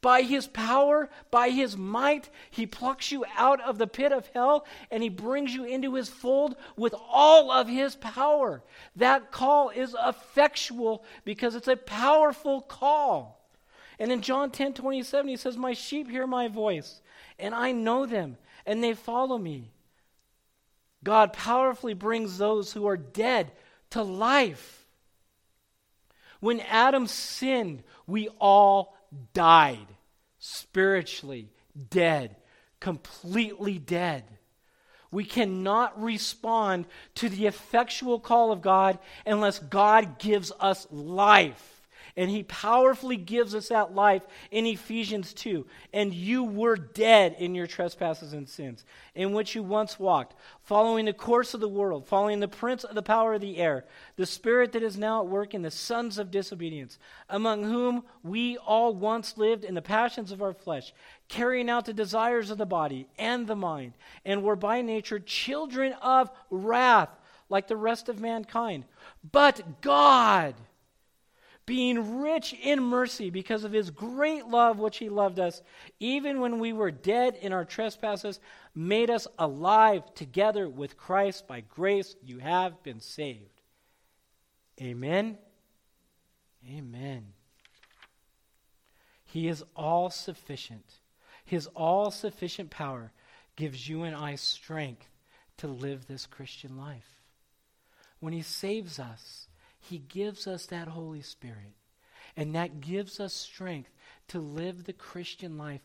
By 0.01 0.22
his 0.22 0.45
power, 0.45 1.09
by 1.32 1.49
his 1.49 1.76
might, 1.76 2.30
he 2.51 2.67
plucks 2.67 3.11
you 3.11 3.26
out 3.36 3.59
of 3.61 3.80
the 3.80 3.88
pit 3.88 4.11
of 4.11 4.30
hell 4.36 4.67
and 4.91 5.01
he 5.01 5.09
brings 5.09 5.51
you 5.51 5.65
into 5.65 5.95
his 5.95 6.09
fold 6.09 6.55
with 6.78 6.93
all 7.09 7.51
of 7.51 7.67
his 7.67 7.95
power. 7.95 8.61
That 8.95 9.32
call 9.32 9.70
is 9.70 9.95
effectual 10.05 11.03
because 11.26 11.55
it's 11.55 11.67
a 11.67 11.76
powerful 11.76 12.61
call. 12.61 13.49
And 13.97 14.11
in 14.11 14.22
John 14.22 14.51
10 14.51 14.76
27, 14.76 15.28
he 15.28 15.38
says, 15.38 15.57
My 15.57 15.74
sheep 15.74 16.07
hear 16.07 16.28
my 16.28 16.47
voice, 16.47 17.01
and 17.39 17.55
I 17.55 17.72
know 17.72 18.05
them, 18.05 18.38
and 18.67 18.84
they 18.84 18.93
follow 18.93 19.39
me. 19.39 19.72
God 21.04 21.34
powerfully 21.34 21.93
brings 21.93 22.38
those 22.38 22.74
who 22.74 22.88
are 22.88 22.97
dead 22.97 23.52
to 23.91 24.04
life. 24.04 24.88
When 26.39 26.60
Adam 26.62 27.08
sinned, 27.08 27.84
we 28.08 28.30
all 28.39 28.95
died 29.34 29.88
spiritually, 30.39 31.52
dead, 31.89 32.36
completely 32.80 33.78
dead. 33.78 34.24
We 35.12 35.26
cannot 35.26 36.02
respond 36.02 36.86
to 37.16 37.30
the 37.30 37.47
effectual 37.47 38.20
call 38.20 38.52
of 38.52 38.62
God 38.62 39.00
unless 39.26 39.60
God 39.60 40.20
gives 40.20 40.52
us 40.60 40.88
life. 40.91 41.68
And 42.20 42.30
he 42.30 42.43
powerfully 42.43 43.15
gives 43.15 43.55
us 43.55 43.70
that 43.70 43.95
life 43.95 44.24
in 44.51 44.65
Ephesians 44.65 45.34
2. 45.36 45.65
And 45.93 46.13
you 46.13 46.43
were 46.43 46.76
dead 46.76 47.38
in 47.39 47.55
your 47.55 47.65
trespasses 47.65 48.34
and 48.34 48.49
sins, 48.49 48.84
in 49.15 49.32
which 49.32 49.55
you 49.55 49.63
once 49.63 49.97
walked, 49.97 50.36
following 50.61 51.05
the 51.05 51.13
course 51.13 51.53
of 51.53 51.61
the 51.61 51.70
world, 51.70 52.05
following 52.05 52.41
the 52.41 52.49
prince 52.49 52.84
of 52.84 52.93
the 52.93 53.01
power 53.01 53.36
of 53.36 53.39
the 53.39 53.55
air, 53.55 53.86
the 54.17 54.26
spirit 54.26 54.74
that 54.74 54.84
is 54.84 54.97
now 54.97 55.22
at 55.22 55.30
work 55.30 55.53
in 55.53 55.61
the 55.61 55.72
sons 55.72 56.17
of 56.17 56.30
disobedience, 56.30 56.99
among 57.30 57.63
whom 57.63 58.03
we 58.22 58.57
all 58.57 58.93
once 58.93 59.38
lived 59.38 59.63
in 59.63 59.74
the 59.74 59.82
passions 59.82 60.34
of 60.34 60.41
our 60.41 60.53
flesh, 60.53 60.91
carrying 61.30 61.70
out 61.70 61.86
the 61.86 61.93
desires 61.93 62.49
of 62.49 62.57
the 62.57 62.65
body 62.65 63.07
and 63.17 63.47
the 63.47 63.55
mind, 63.55 63.93
and 64.26 64.43
were 64.43 64.57
by 64.57 64.82
nature 64.82 65.20
children 65.20 65.93
of 66.01 66.30
wrath, 66.49 67.17
like 67.47 67.70
the 67.70 67.78
rest 67.78 68.09
of 68.09 68.20
mankind. 68.20 68.84
But 69.32 69.80
God, 69.80 70.53
being 71.70 72.20
rich 72.20 72.55
in 72.63 72.82
mercy 72.82 73.30
because 73.30 73.63
of 73.63 73.72
his 73.72 73.91
great 73.91 74.47
love 74.47 74.80
which 74.80 74.97
he 74.97 75.07
loved 75.07 75.39
us, 75.39 75.61
even 75.99 76.39
when 76.39 76.57
we 76.57 76.74
were 76.74 76.89
dead 76.89 77.38
in 77.39 77.53
our 77.53 77.63
trespasses, 77.63 78.39
made 78.74 79.11
us 79.11 79.28
alive 79.38 80.01
together 80.15 80.67
with 80.67 80.97
Christ. 80.97 81.47
By 81.47 81.61
grace 81.61 82.15
you 82.24 82.39
have 82.39 82.82
been 82.82 82.99
saved. 82.99 83.61
Amen. 84.82 85.38
Amen. 86.67 87.34
He 89.26 89.47
is 89.47 89.63
all 89.76 90.09
sufficient. 90.09 90.91
His 91.45 91.67
all 91.76 92.09
sufficient 92.09 92.72
power 92.72 93.11
gives 93.55 93.88
you 93.88 94.01
and 94.01 94.15
I 94.15 94.38
strength 94.38 95.07
to 95.57 95.67
live 95.67 96.07
this 96.07 96.26
Christian 96.26 96.78
life. 96.78 97.20
When 98.20 98.34
he 98.34 98.41
saves 98.41 98.97
us, 98.97 99.49
he 99.89 99.97
gives 99.97 100.47
us 100.47 100.67
that 100.67 100.87
Holy 100.87 101.21
Spirit. 101.21 101.73
And 102.37 102.55
that 102.55 102.79
gives 102.79 103.19
us 103.19 103.33
strength 103.33 103.89
to 104.29 104.39
live 104.39 104.83
the 104.83 104.93
Christian 104.93 105.57
life 105.57 105.81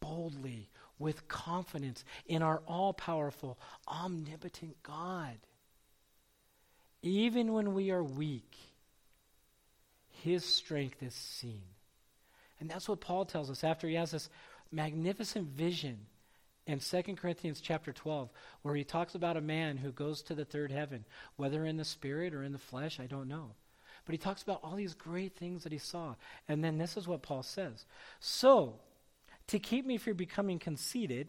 boldly, 0.00 0.68
with 0.98 1.28
confidence 1.28 2.04
in 2.26 2.42
our 2.42 2.60
all 2.66 2.92
powerful, 2.92 3.58
omnipotent 3.88 4.76
God. 4.82 5.38
Even 7.02 7.52
when 7.52 7.72
we 7.72 7.90
are 7.90 8.02
weak, 8.02 8.56
His 10.08 10.44
strength 10.44 11.02
is 11.02 11.14
seen. 11.14 11.62
And 12.60 12.68
that's 12.68 12.88
what 12.88 13.00
Paul 13.00 13.24
tells 13.24 13.50
us 13.50 13.62
after 13.62 13.88
he 13.88 13.94
has 13.94 14.10
this 14.10 14.28
magnificent 14.72 15.48
vision 15.48 15.98
in 16.68 16.80
2 16.80 17.02
Corinthians 17.16 17.62
chapter 17.62 17.92
12, 17.92 18.30
where 18.60 18.76
he 18.76 18.84
talks 18.84 19.14
about 19.14 19.38
a 19.38 19.40
man 19.40 19.78
who 19.78 19.90
goes 19.90 20.20
to 20.22 20.34
the 20.34 20.44
third 20.44 20.70
heaven, 20.70 21.06
whether 21.36 21.64
in 21.64 21.78
the 21.78 21.84
spirit 21.84 22.34
or 22.34 22.44
in 22.44 22.52
the 22.52 22.58
flesh, 22.58 23.00
I 23.00 23.06
don't 23.06 23.26
know. 23.26 23.52
But 24.04 24.12
he 24.12 24.18
talks 24.18 24.42
about 24.42 24.60
all 24.62 24.76
these 24.76 24.94
great 24.94 25.34
things 25.34 25.64
that 25.64 25.72
he 25.72 25.78
saw. 25.78 26.14
And 26.46 26.62
then 26.62 26.76
this 26.76 26.96
is 26.96 27.08
what 27.08 27.22
Paul 27.22 27.42
says 27.42 27.86
So, 28.20 28.74
to 29.48 29.58
keep 29.58 29.86
me 29.86 29.96
from 29.96 30.14
becoming 30.14 30.58
conceited, 30.58 31.28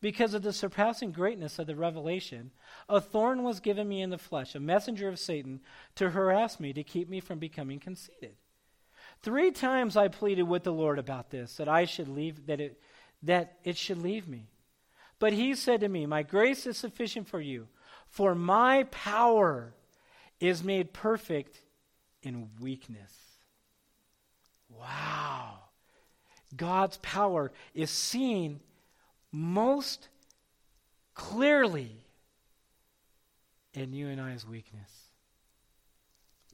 because 0.00 0.32
of 0.32 0.42
the 0.42 0.52
surpassing 0.52 1.12
greatness 1.12 1.58
of 1.58 1.66
the 1.66 1.76
revelation, 1.76 2.50
a 2.88 3.00
thorn 3.00 3.42
was 3.42 3.60
given 3.60 3.86
me 3.88 4.00
in 4.00 4.10
the 4.10 4.16
flesh, 4.16 4.54
a 4.54 4.60
messenger 4.60 5.08
of 5.08 5.18
Satan, 5.18 5.60
to 5.96 6.10
harass 6.10 6.58
me, 6.58 6.72
to 6.72 6.82
keep 6.82 7.10
me 7.10 7.20
from 7.20 7.38
becoming 7.38 7.78
conceited. 7.78 8.36
Three 9.22 9.50
times 9.50 9.96
I 9.96 10.08
pleaded 10.08 10.44
with 10.44 10.62
the 10.62 10.72
Lord 10.72 10.98
about 10.98 11.30
this, 11.30 11.56
that 11.56 11.68
I 11.68 11.84
should 11.84 12.08
leave, 12.08 12.46
that 12.46 12.60
it, 12.60 12.80
that 13.24 13.58
it 13.64 13.76
should 13.76 13.98
leave 13.98 14.28
me. 14.28 14.46
But 15.18 15.32
he 15.32 15.54
said 15.54 15.80
to 15.80 15.88
me, 15.88 16.06
My 16.06 16.22
grace 16.22 16.66
is 16.66 16.76
sufficient 16.76 17.28
for 17.28 17.40
you, 17.40 17.68
for 18.08 18.34
my 18.34 18.84
power 18.84 19.74
is 20.40 20.62
made 20.62 20.92
perfect 20.92 21.58
in 22.22 22.50
weakness. 22.60 23.12
Wow. 24.68 25.54
God's 26.56 26.96
power 26.98 27.52
is 27.74 27.90
seen 27.90 28.60
most 29.32 30.08
clearly 31.14 32.04
in 33.74 33.92
you 33.92 34.08
and 34.08 34.20
I's 34.20 34.46
weakness. 34.46 35.07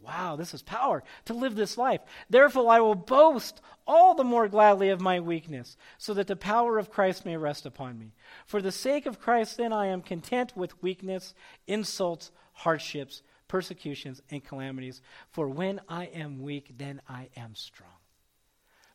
Wow, 0.05 0.36
this 0.36 0.52
is 0.55 0.62
power 0.62 1.02
to 1.24 1.34
live 1.34 1.55
this 1.55 1.78
life. 1.78 2.00
Therefore, 2.28 2.70
I 2.70 2.80
will 2.80 2.94
boast 2.94 3.61
all 3.86 4.14
the 4.14 4.24
more 4.24 4.48
gladly 4.48 4.90
of 4.90 5.00
my 5.00 5.20
weakness, 5.20 5.76
so 5.98 6.14
that 6.14 6.26
the 6.26 6.36
power 6.36 6.78
of 6.78 6.90
Christ 6.90 7.24
may 7.24 7.36
rest 7.36 7.66
upon 7.66 7.98
me. 7.98 8.12
For 8.46 8.61
the 8.61 8.72
sake 8.72 9.07
of 9.07 9.20
Christ, 9.20 9.57
then, 9.57 9.72
I 9.72 9.86
am 9.86 10.02
content 10.02 10.57
with 10.57 10.82
weakness, 10.82 11.34
insults, 11.66 12.30
hardships, 12.52 13.22
persecutions, 13.48 14.22
and 14.30 14.44
calamities. 14.44 15.00
For 15.30 15.48
when 15.48 15.80
I 15.88 16.07
am 16.07 16.42
weak, 16.42 16.72
then 16.76 17.00
I 17.09 17.28
am 17.36 17.55
strong. 17.55 17.90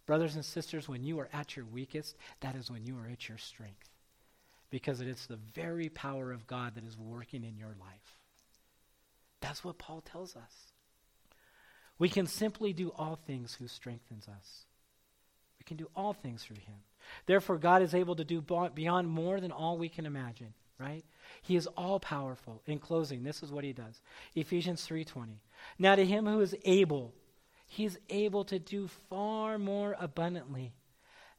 Brothers 0.05 0.35
and 0.35 0.45
sisters, 0.45 0.89
when 0.89 1.03
you 1.03 1.19
are 1.19 1.29
at 1.31 1.55
your 1.55 1.65
weakest, 1.65 2.15
that 2.41 2.55
is 2.55 2.71
when 2.71 2.83
you 2.83 2.97
are 2.97 3.07
at 3.07 3.29
your 3.29 3.37
strength. 3.37 3.89
Because 4.71 5.01
it 5.01 5.07
is 5.07 5.25
the 5.25 5.39
very 5.55 5.89
power 5.89 6.31
of 6.31 6.47
God 6.47 6.75
that 6.75 6.83
is 6.83 6.97
working 6.97 7.43
in 7.43 7.57
your 7.57 7.75
life. 7.79 8.17
That's 9.41 9.63
what 9.63 9.77
Paul 9.77 10.01
tells 10.01 10.35
us. 10.35 10.68
We 11.99 12.09
can 12.09 12.25
simply 12.25 12.73
do 12.73 12.91
all 12.97 13.17
things 13.27 13.55
who 13.55 13.67
strengthens 13.67 14.27
us. 14.27 14.65
We 15.59 15.65
can 15.65 15.77
do 15.77 15.89
all 15.95 16.13
things 16.13 16.43
through 16.43 16.57
him. 16.57 16.77
Therefore, 17.25 17.57
God 17.57 17.81
is 17.81 17.93
able 17.93 18.15
to 18.15 18.23
do 18.23 18.41
beyond 18.41 19.09
more 19.09 19.41
than 19.41 19.51
all 19.51 19.77
we 19.77 19.89
can 19.89 20.05
imagine, 20.05 20.53
right? 20.79 21.03
He 21.41 21.55
is 21.55 21.67
all 21.67 21.99
powerful. 21.99 22.61
In 22.65 22.79
closing, 22.79 23.23
this 23.23 23.43
is 23.43 23.51
what 23.51 23.65
he 23.65 23.73
does. 23.73 24.01
Ephesians 24.35 24.87
3:20. 24.87 25.41
Now 25.77 25.95
to 25.95 26.05
him 26.05 26.25
who 26.25 26.39
is 26.39 26.55
able, 26.63 27.13
he 27.67 27.85
is 27.85 27.99
able 28.09 28.45
to 28.45 28.59
do 28.59 28.87
far 28.87 29.59
more 29.59 29.95
abundantly 29.99 30.73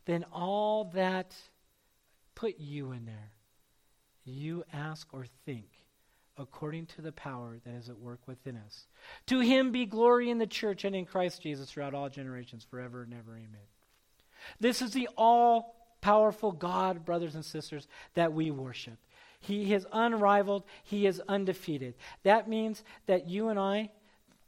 than 0.04 0.24
all 0.32 0.84
that 0.84 1.34
put 2.34 2.58
you 2.58 2.92
in 2.92 3.06
there. 3.06 3.32
You 4.24 4.64
ask 4.72 5.12
or 5.12 5.26
think 5.44 5.68
according 6.40 6.86
to 6.86 7.02
the 7.02 7.12
power 7.12 7.58
that 7.64 7.74
is 7.74 7.88
at 7.88 7.98
work 7.98 8.20
within 8.26 8.56
us. 8.56 8.86
To 9.26 9.40
him 9.40 9.70
be 9.70 9.84
glory 9.84 10.30
in 10.30 10.38
the 10.38 10.46
church 10.46 10.84
and 10.84 10.96
in 10.96 11.04
Christ 11.04 11.42
Jesus 11.42 11.70
throughout 11.70 11.94
all 11.94 12.08
generations, 12.08 12.66
forever 12.68 13.02
and 13.02 13.12
ever. 13.12 13.32
Amen. 13.32 13.68
This 14.58 14.80
is 14.80 14.92
the 14.92 15.08
all 15.16 15.76
powerful 16.00 16.52
God, 16.52 17.04
brothers 17.04 17.34
and 17.34 17.44
sisters, 17.44 17.86
that 18.14 18.32
we 18.32 18.50
worship. 18.50 18.96
He 19.40 19.72
is 19.72 19.86
unrivaled, 19.92 20.64
He 20.82 21.06
is 21.06 21.20
undefeated. 21.28 21.94
That 22.22 22.48
means 22.48 22.82
that 23.06 23.28
you 23.28 23.48
and 23.48 23.58
I 23.58 23.90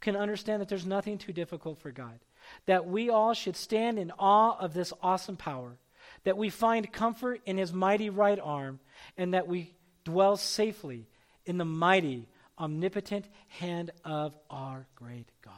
can 0.01 0.15
understand 0.15 0.61
that 0.61 0.69
there's 0.69 0.85
nothing 0.85 1.17
too 1.17 1.31
difficult 1.31 1.79
for 1.79 1.91
God. 1.91 2.19
That 2.65 2.87
we 2.87 3.09
all 3.09 3.33
should 3.33 3.55
stand 3.55 3.99
in 3.99 4.11
awe 4.17 4.57
of 4.59 4.73
this 4.73 4.93
awesome 5.01 5.37
power. 5.37 5.77
That 6.25 6.37
we 6.37 6.49
find 6.49 6.91
comfort 6.91 7.41
in 7.45 7.57
His 7.57 7.71
mighty 7.71 8.09
right 8.09 8.39
arm, 8.39 8.79
and 9.15 9.33
that 9.33 9.47
we 9.47 9.75
dwell 10.03 10.37
safely 10.37 11.07
in 11.45 11.57
the 11.57 11.65
mighty, 11.65 12.27
omnipotent 12.57 13.27
hand 13.47 13.91
of 14.03 14.35
our 14.49 14.87
great 14.95 15.27
God. 15.43 15.53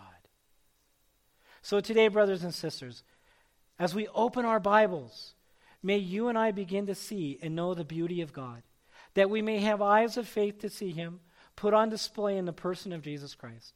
So, 1.61 1.79
today, 1.79 2.07
brothers 2.07 2.43
and 2.43 2.53
sisters, 2.53 3.03
as 3.79 3.95
we 3.95 4.07
open 4.09 4.45
our 4.45 4.59
Bibles, 4.59 5.33
may 5.81 5.97
you 5.97 6.27
and 6.27 6.37
I 6.37 6.51
begin 6.51 6.85
to 6.87 6.95
see 6.95 7.39
and 7.41 7.55
know 7.55 7.73
the 7.73 7.83
beauty 7.83 8.21
of 8.21 8.33
God, 8.33 8.61
that 9.15 9.29
we 9.29 9.41
may 9.41 9.59
have 9.59 9.81
eyes 9.81 10.17
of 10.17 10.27
faith 10.27 10.59
to 10.59 10.69
see 10.69 10.91
Him 10.91 11.19
put 11.55 11.73
on 11.73 11.89
display 11.89 12.37
in 12.37 12.45
the 12.45 12.53
person 12.53 12.93
of 12.93 13.01
Jesus 13.01 13.33
Christ. 13.33 13.73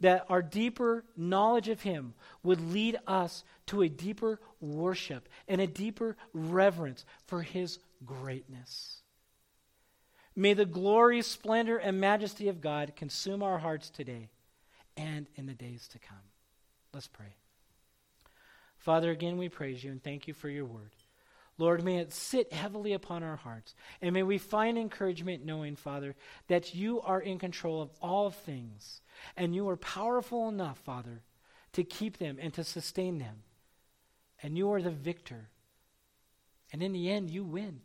That 0.00 0.26
our 0.28 0.42
deeper 0.42 1.04
knowledge 1.16 1.68
of 1.68 1.82
Him 1.82 2.14
would 2.42 2.60
lead 2.72 2.98
us 3.06 3.44
to 3.66 3.82
a 3.82 3.88
deeper 3.88 4.40
worship 4.60 5.28
and 5.48 5.60
a 5.60 5.66
deeper 5.66 6.16
reverence 6.32 7.04
for 7.26 7.42
His 7.42 7.78
greatness. 8.04 9.02
May 10.36 10.54
the 10.54 10.66
glory, 10.66 11.22
splendor, 11.22 11.78
and 11.78 12.00
majesty 12.00 12.48
of 12.48 12.60
God 12.60 12.94
consume 12.96 13.42
our 13.42 13.58
hearts 13.58 13.90
today 13.90 14.30
and 14.96 15.26
in 15.36 15.46
the 15.46 15.54
days 15.54 15.88
to 15.88 15.98
come. 15.98 16.18
Let's 16.92 17.08
pray. 17.08 17.34
Father, 18.78 19.10
again 19.10 19.38
we 19.38 19.48
praise 19.48 19.82
you 19.82 19.90
and 19.90 20.02
thank 20.02 20.28
you 20.28 20.34
for 20.34 20.48
your 20.48 20.66
word. 20.66 20.90
Lord, 21.56 21.84
may 21.84 21.98
it 21.98 22.12
sit 22.12 22.52
heavily 22.52 22.92
upon 22.94 23.22
our 23.22 23.36
hearts. 23.36 23.74
And 24.02 24.12
may 24.12 24.24
we 24.24 24.38
find 24.38 24.76
encouragement 24.76 25.44
knowing, 25.44 25.76
Father, 25.76 26.16
that 26.48 26.74
you 26.74 27.00
are 27.00 27.20
in 27.20 27.38
control 27.38 27.80
of 27.80 27.90
all 28.02 28.30
things. 28.30 29.00
And 29.36 29.54
you 29.54 29.68
are 29.68 29.76
powerful 29.76 30.48
enough, 30.48 30.78
Father, 30.78 31.22
to 31.72 31.84
keep 31.84 32.18
them 32.18 32.38
and 32.40 32.52
to 32.54 32.64
sustain 32.64 33.18
them. 33.18 33.44
And 34.42 34.58
you 34.58 34.72
are 34.72 34.82
the 34.82 34.90
victor. 34.90 35.48
And 36.72 36.82
in 36.82 36.92
the 36.92 37.08
end, 37.08 37.30
you 37.30 37.44
win. 37.44 37.82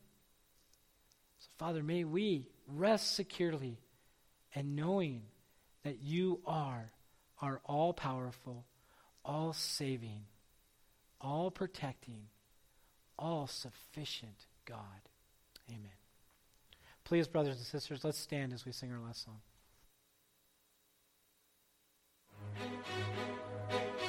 Father, 1.60 1.84
may 1.84 2.06
we 2.06 2.48
rest 2.68 3.16
securely 3.16 3.78
and 4.56 4.78
knowing 4.78 5.24
that 5.84 6.00
you 6.02 6.40
are 6.46 6.90
our 7.42 7.60
all 7.66 7.92
powerful, 7.92 8.66
all 9.26 9.52
saving, 9.52 10.22
all 11.20 11.52
protecting, 11.52 12.28
all 13.18 13.46
sufficient 13.46 14.46
God. 14.64 14.80
Amen. 15.70 15.92
Please, 17.04 17.28
brothers 17.28 17.58
and 17.58 17.66
sisters, 17.66 18.06
let's 18.06 18.18
stand 18.18 18.54
as 18.54 18.66
we 18.66 18.72
sing 18.72 18.94
our 18.94 19.00
last 19.00 19.26
song. 19.26 19.42